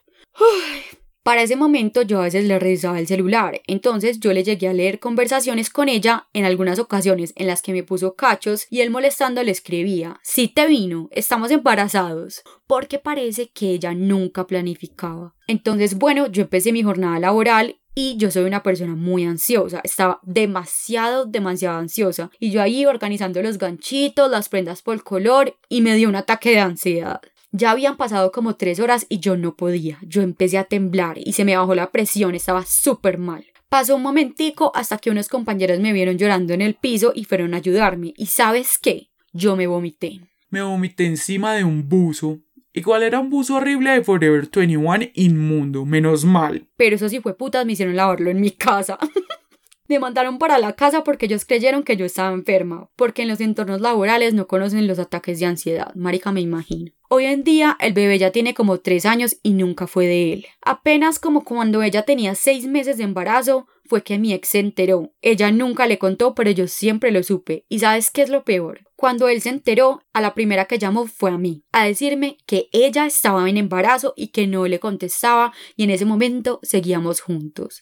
Para 1.29 1.43
ese 1.43 1.55
momento 1.55 2.01
yo 2.01 2.21
a 2.21 2.23
veces 2.23 2.45
le 2.45 2.57
revisaba 2.57 2.99
el 2.99 3.05
celular, 3.05 3.61
entonces 3.67 4.19
yo 4.19 4.33
le 4.33 4.43
llegué 4.43 4.67
a 4.67 4.73
leer 4.73 4.97
conversaciones 4.97 5.69
con 5.69 5.87
ella 5.87 6.27
en 6.33 6.43
algunas 6.43 6.79
ocasiones 6.79 7.33
en 7.35 7.45
las 7.45 7.61
que 7.61 7.71
me 7.71 7.83
puso 7.83 8.15
cachos 8.15 8.65
y 8.71 8.81
él 8.81 8.89
molestando 8.89 9.43
le 9.43 9.51
escribía, 9.51 10.19
si 10.23 10.47
te 10.47 10.65
vino, 10.65 11.07
estamos 11.11 11.51
embarazados, 11.51 12.41
porque 12.65 12.97
parece 12.97 13.49
que 13.49 13.69
ella 13.73 13.93
nunca 13.93 14.47
planificaba. 14.47 15.35
Entonces, 15.45 15.99
bueno, 15.99 16.25
yo 16.25 16.41
empecé 16.41 16.71
mi 16.71 16.81
jornada 16.81 17.19
laboral 17.19 17.77
y 17.93 18.17
yo 18.17 18.31
soy 18.31 18.45
una 18.45 18.63
persona 18.63 18.95
muy 18.95 19.23
ansiosa, 19.23 19.81
estaba 19.83 20.19
demasiado, 20.23 21.25
demasiado 21.25 21.77
ansiosa 21.77 22.31
y 22.39 22.49
yo 22.49 22.59
ahí 22.59 22.87
organizando 22.87 23.39
los 23.43 23.59
ganchitos, 23.59 24.31
las 24.31 24.49
prendas 24.49 24.81
por 24.81 25.03
color 25.03 25.55
y 25.69 25.81
me 25.81 25.93
dio 25.93 26.09
un 26.09 26.15
ataque 26.15 26.49
de 26.49 26.59
ansiedad. 26.61 27.21
Ya 27.51 27.71
habían 27.71 27.97
pasado 27.97 28.31
como 28.31 28.55
tres 28.55 28.79
horas 28.79 29.07
y 29.09 29.19
yo 29.19 29.35
no 29.35 29.55
podía. 29.55 29.97
Yo 30.03 30.21
empecé 30.21 30.57
a 30.59 30.65
temblar 30.65 31.17
y 31.17 31.33
se 31.33 31.45
me 31.45 31.57
bajó 31.57 31.73
la 31.73 31.91
presión, 31.91 32.35
estaba 32.35 32.63
súper 32.65 33.17
mal. 33.17 33.45
Pasó 33.69 33.95
un 33.95 34.03
momentico 34.03 34.71
hasta 34.75 34.97
que 34.97 35.09
unos 35.09 35.29
compañeros 35.29 35.79
me 35.79 35.93
vieron 35.93 36.17
llorando 36.17 36.53
en 36.53 36.61
el 36.61 36.75
piso 36.75 37.11
y 37.15 37.23
fueron 37.23 37.53
a 37.53 37.57
ayudarme. 37.57 38.13
¿Y 38.17 38.27
sabes 38.27 38.77
qué? 38.79 39.09
Yo 39.33 39.55
me 39.55 39.67
vomité. 39.67 40.21
Me 40.49 40.61
vomité 40.61 41.05
encima 41.05 41.53
de 41.53 41.63
un 41.63 41.87
buzo. 41.89 42.39
Igual 42.73 43.03
era 43.03 43.19
un 43.19 43.29
buzo 43.29 43.55
horrible 43.55 43.91
de 43.91 44.03
Forever 44.03 44.47
21 44.53 45.11
inmundo, 45.15 45.85
menos 45.85 46.25
mal. 46.25 46.67
Pero 46.77 46.95
eso 46.95 47.09
sí 47.09 47.19
fue 47.19 47.35
putas, 47.35 47.65
me 47.65 47.73
hicieron 47.73 47.95
lavarlo 47.95 48.29
en 48.29 48.41
mi 48.41 48.51
casa. 48.51 48.97
Me 49.87 49.97
mandaron 49.97 50.37
para 50.37 50.59
la 50.59 50.73
casa 50.73 51.03
porque 51.03 51.25
ellos 51.25 51.45
creyeron 51.45 51.81
que 51.81 51.97
yo 51.97 52.05
estaba 52.05 52.31
enferma, 52.31 52.91
porque 52.95 53.23
en 53.23 53.27
los 53.27 53.41
entornos 53.41 53.81
laborales 53.81 54.35
no 54.35 54.45
conocen 54.45 54.85
los 54.85 54.99
ataques 54.99 55.39
de 55.39 55.47
ansiedad, 55.47 55.95
marica 55.95 56.31
me 56.31 56.41
imagino. 56.41 56.91
Hoy 57.11 57.25
en 57.25 57.43
día 57.43 57.75
el 57.79 57.93
bebé 57.93 58.19
ya 58.19 58.31
tiene 58.31 58.53
como 58.53 58.77
tres 58.81 59.07
años 59.07 59.37
y 59.41 59.53
nunca 59.53 59.87
fue 59.87 60.05
de 60.05 60.31
él. 60.31 60.45
Apenas 60.61 61.17
como 61.17 61.43
cuando 61.43 61.81
ella 61.81 62.03
tenía 62.03 62.35
seis 62.35 62.67
meses 62.67 62.97
de 62.97 63.03
embarazo 63.03 63.65
fue 63.83 64.03
que 64.03 64.19
mi 64.19 64.31
ex 64.31 64.49
se 64.49 64.59
enteró. 64.59 65.11
Ella 65.23 65.51
nunca 65.51 65.87
le 65.87 65.97
contó, 65.97 66.35
pero 66.35 66.51
yo 66.51 66.67
siempre 66.67 67.09
lo 67.09 67.23
supe. 67.23 67.65
¿Y 67.67 67.79
sabes 67.79 68.11
qué 68.11 68.21
es 68.21 68.29
lo 68.29 68.43
peor? 68.43 68.81
Cuando 68.95 69.27
él 69.27 69.41
se 69.41 69.49
enteró, 69.49 70.03
a 70.13 70.21
la 70.21 70.35
primera 70.35 70.65
que 70.65 70.77
llamó 70.77 71.07
fue 71.07 71.31
a 71.31 71.39
mí, 71.39 71.63
a 71.71 71.83
decirme 71.83 72.37
que 72.45 72.69
ella 72.73 73.07
estaba 73.07 73.49
en 73.49 73.57
embarazo 73.57 74.13
y 74.15 74.27
que 74.27 74.45
no 74.45 74.67
le 74.67 74.79
contestaba 74.79 75.51
y 75.75 75.85
en 75.85 75.89
ese 75.89 76.05
momento 76.05 76.59
seguíamos 76.61 77.21
juntos. 77.21 77.81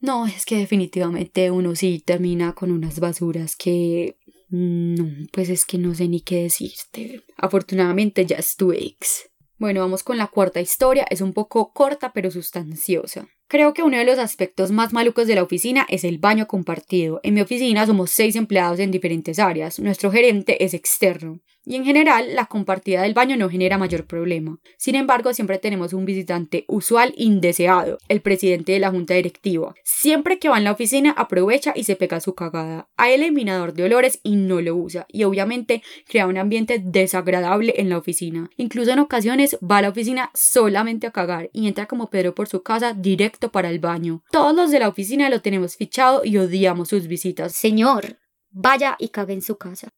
No, 0.00 0.24
es 0.24 0.46
que 0.46 0.56
definitivamente 0.56 1.50
uno 1.50 1.74
sí 1.74 2.02
termina 2.02 2.54
con 2.54 2.70
unas 2.70 2.98
basuras 2.98 3.56
que... 3.56 4.16
No, 4.48 5.08
pues 5.32 5.48
es 5.48 5.64
que 5.64 5.78
no 5.78 5.94
sé 5.94 6.08
ni 6.08 6.20
qué 6.20 6.42
decirte. 6.42 7.22
Afortunadamente 7.36 8.26
ya 8.26 8.36
es 8.36 8.56
tu 8.56 8.72
ex. 8.72 9.28
Bueno, 9.58 9.80
vamos 9.80 10.02
con 10.02 10.18
la 10.18 10.26
cuarta 10.26 10.60
historia. 10.60 11.06
Es 11.10 11.20
un 11.20 11.32
poco 11.32 11.72
corta 11.72 12.12
pero 12.12 12.30
sustanciosa. 12.30 13.28
Creo 13.48 13.72
que 13.74 13.82
uno 13.82 13.96
de 13.96 14.04
los 14.04 14.18
aspectos 14.18 14.70
más 14.70 14.92
malucos 14.92 15.26
de 15.26 15.36
la 15.36 15.42
oficina 15.42 15.86
es 15.88 16.04
el 16.04 16.18
baño 16.18 16.46
compartido. 16.46 17.20
En 17.22 17.34
mi 17.34 17.40
oficina 17.40 17.86
somos 17.86 18.10
seis 18.10 18.36
empleados 18.36 18.80
en 18.80 18.90
diferentes 18.90 19.38
áreas. 19.38 19.78
Nuestro 19.78 20.10
gerente 20.10 20.64
es 20.64 20.74
externo. 20.74 21.40
Y 21.68 21.74
en 21.74 21.84
general, 21.84 22.36
la 22.36 22.46
compartida 22.46 23.02
del 23.02 23.12
baño 23.12 23.36
no 23.36 23.50
genera 23.50 23.76
mayor 23.76 24.06
problema. 24.06 24.60
Sin 24.78 24.94
embargo, 24.94 25.34
siempre 25.34 25.58
tenemos 25.58 25.92
un 25.92 26.04
visitante 26.04 26.64
usual 26.68 27.12
indeseado, 27.16 27.98
el 28.08 28.20
presidente 28.20 28.70
de 28.70 28.78
la 28.78 28.92
junta 28.92 29.14
directiva. 29.14 29.74
Siempre 29.82 30.38
que 30.38 30.48
va 30.48 30.58
en 30.58 30.64
la 30.64 30.70
oficina, 30.70 31.10
aprovecha 31.10 31.72
y 31.74 31.82
se 31.82 31.96
pega 31.96 32.20
su 32.20 32.36
cagada. 32.36 32.88
Hay 32.96 33.14
eliminador 33.14 33.72
de 33.74 33.82
olores 33.82 34.20
y 34.22 34.36
no 34.36 34.60
lo 34.60 34.76
usa. 34.76 35.06
Y 35.08 35.24
obviamente 35.24 35.82
crea 36.08 36.28
un 36.28 36.38
ambiente 36.38 36.78
desagradable 36.78 37.74
en 37.78 37.88
la 37.88 37.98
oficina. 37.98 38.48
Incluso 38.56 38.92
en 38.92 39.00
ocasiones 39.00 39.58
va 39.60 39.78
a 39.78 39.82
la 39.82 39.88
oficina 39.88 40.30
solamente 40.34 41.08
a 41.08 41.10
cagar 41.10 41.50
y 41.52 41.66
entra 41.66 41.86
como 41.86 42.10
Pedro 42.10 42.32
por 42.32 42.46
su 42.46 42.62
casa 42.62 42.92
directo 42.92 43.50
para 43.50 43.70
el 43.70 43.80
baño. 43.80 44.22
Todos 44.30 44.54
los 44.54 44.70
de 44.70 44.78
la 44.78 44.88
oficina 44.88 45.28
lo 45.30 45.42
tenemos 45.42 45.76
fichado 45.76 46.24
y 46.24 46.38
odiamos 46.38 46.90
sus 46.90 47.08
visitas. 47.08 47.56
Señor, 47.56 48.18
vaya 48.50 48.94
y 49.00 49.08
cague 49.08 49.32
en 49.32 49.42
su 49.42 49.56
casa. 49.56 49.88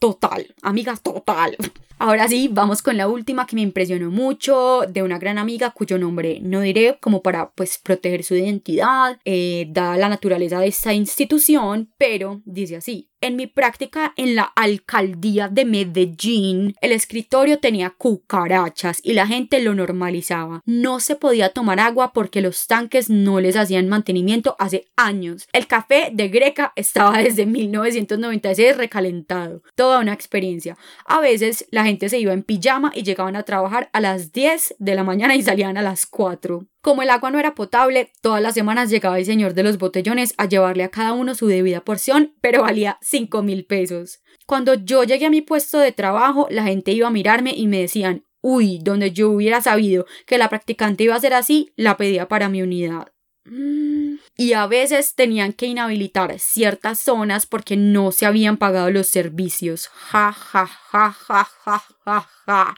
Total, 0.00 0.46
amigas, 0.62 1.02
total. 1.02 1.58
Ahora 1.98 2.26
sí, 2.26 2.48
vamos 2.50 2.80
con 2.80 2.96
la 2.96 3.06
última 3.06 3.46
que 3.46 3.54
me 3.54 3.60
impresionó 3.60 4.10
mucho, 4.10 4.80
de 4.88 5.02
una 5.02 5.18
gran 5.18 5.36
amiga 5.36 5.72
cuyo 5.72 5.98
nombre 5.98 6.40
no 6.40 6.62
diré 6.62 6.96
como 6.98 7.20
para 7.20 7.50
pues 7.50 7.76
proteger 7.76 8.24
su 8.24 8.34
identidad, 8.34 9.20
eh, 9.26 9.66
dada 9.68 9.98
la 9.98 10.08
naturaleza 10.08 10.58
de 10.58 10.68
esta 10.68 10.94
institución, 10.94 11.92
pero 11.98 12.40
dice 12.46 12.76
así. 12.76 13.09
En 13.22 13.36
mi 13.36 13.46
práctica 13.46 14.14
en 14.16 14.34
la 14.34 14.44
alcaldía 14.56 15.48
de 15.48 15.66
Medellín, 15.66 16.74
el 16.80 16.92
escritorio 16.92 17.58
tenía 17.58 17.90
cucarachas 17.90 18.98
y 19.02 19.12
la 19.12 19.26
gente 19.26 19.60
lo 19.60 19.74
normalizaba. 19.74 20.62
No 20.64 21.00
se 21.00 21.16
podía 21.16 21.50
tomar 21.50 21.80
agua 21.80 22.14
porque 22.14 22.40
los 22.40 22.66
tanques 22.66 23.10
no 23.10 23.38
les 23.40 23.56
hacían 23.56 23.90
mantenimiento 23.90 24.56
hace 24.58 24.86
años. 24.96 25.46
El 25.52 25.66
café 25.66 26.08
de 26.14 26.28
Greca 26.28 26.72
estaba 26.76 27.18
desde 27.22 27.44
1996 27.44 28.78
recalentado. 28.78 29.62
Toda 29.74 30.00
una 30.00 30.14
experiencia. 30.14 30.78
A 31.04 31.20
veces 31.20 31.66
la 31.70 31.84
gente 31.84 32.08
se 32.08 32.18
iba 32.18 32.32
en 32.32 32.42
pijama 32.42 32.90
y 32.94 33.02
llegaban 33.02 33.36
a 33.36 33.42
trabajar 33.42 33.90
a 33.92 34.00
las 34.00 34.32
10 34.32 34.76
de 34.78 34.94
la 34.94 35.04
mañana 35.04 35.36
y 35.36 35.42
salían 35.42 35.76
a 35.76 35.82
las 35.82 36.06
4. 36.06 36.64
Como 36.82 37.02
el 37.02 37.10
agua 37.10 37.30
no 37.30 37.38
era 37.38 37.54
potable, 37.54 38.10
todas 38.22 38.40
las 38.40 38.54
semanas 38.54 38.88
llegaba 38.88 39.18
el 39.18 39.26
señor 39.26 39.52
de 39.52 39.62
los 39.62 39.76
botellones 39.76 40.32
a 40.38 40.46
llevarle 40.46 40.84
a 40.84 40.88
cada 40.88 41.12
uno 41.12 41.34
su 41.34 41.46
debida 41.46 41.84
porción, 41.84 42.34
pero 42.40 42.62
valía 42.62 42.98
cinco 43.02 43.42
mil 43.42 43.66
pesos. 43.66 44.20
Cuando 44.46 44.74
yo 44.74 45.04
llegué 45.04 45.26
a 45.26 45.30
mi 45.30 45.42
puesto 45.42 45.78
de 45.78 45.92
trabajo, 45.92 46.46
la 46.50 46.64
gente 46.64 46.92
iba 46.92 47.08
a 47.08 47.12
mirarme 47.12 47.52
y 47.54 47.66
me 47.66 47.80
decían, 47.80 48.24
uy, 48.40 48.78
donde 48.82 49.12
yo 49.12 49.30
hubiera 49.30 49.60
sabido 49.60 50.06
que 50.26 50.38
la 50.38 50.48
practicante 50.48 51.04
iba 51.04 51.14
a 51.14 51.20
ser 51.20 51.34
así, 51.34 51.72
la 51.76 51.96
pedía 51.96 52.28
para 52.28 52.48
mi 52.48 52.62
unidad. 52.62 53.12
Mm. 53.44 54.16
Y 54.36 54.54
a 54.54 54.66
veces 54.66 55.14
tenían 55.14 55.52
que 55.52 55.66
inhabilitar 55.66 56.38
ciertas 56.38 56.98
zonas 56.98 57.46
porque 57.46 57.76
no 57.76 58.10
se 58.12 58.26
habían 58.26 58.56
pagado 58.56 58.90
los 58.90 59.06
servicios. 59.06 59.88
Ja, 59.88 60.32
ja, 60.32 60.66
ja, 60.66 61.12
ja, 61.12 61.44
ja, 61.64 61.84
ja, 62.04 62.28
ja. 62.46 62.74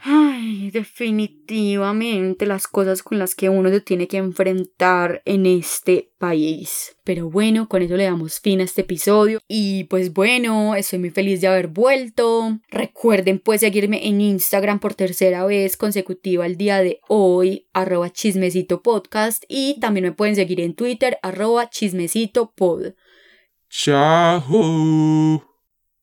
Ay, 0.00 0.70
definitivamente 0.70 2.46
las 2.46 2.68
cosas 2.68 3.02
con 3.02 3.18
las 3.18 3.34
que 3.34 3.48
uno 3.48 3.68
se 3.68 3.80
tiene 3.80 4.06
que 4.06 4.18
enfrentar 4.18 5.22
en 5.24 5.44
este 5.44 6.12
país. 6.18 6.96
Pero 7.02 7.28
bueno, 7.28 7.68
con 7.68 7.82
eso 7.82 7.96
le 7.96 8.04
damos 8.04 8.38
fin 8.38 8.60
a 8.60 8.64
este 8.64 8.82
episodio. 8.82 9.40
Y 9.48 9.84
pues 9.84 10.12
bueno, 10.12 10.76
estoy 10.76 11.00
muy 11.00 11.10
feliz 11.10 11.40
de 11.40 11.48
haber 11.48 11.66
vuelto. 11.66 12.58
Recuerden 12.70 13.40
pues 13.40 13.60
seguirme 13.60 14.06
en 14.06 14.20
Instagram 14.20 14.78
por 14.78 14.94
tercera 14.94 15.44
vez 15.44 15.76
consecutiva 15.76 16.46
el 16.46 16.56
día 16.56 16.80
de 16.80 17.00
hoy, 17.08 17.66
arroba 17.72 18.10
chismecito 18.10 18.82
podcast. 18.82 19.44
Y 19.48 19.80
también 19.80 20.04
me 20.04 20.12
pueden 20.12 20.36
seguir 20.36 20.60
en 20.60 20.74
Twitter, 20.74 21.18
arroba 21.22 21.70
chismecito 21.70 22.52
pod. 22.54 22.92
Chao. 23.68 25.47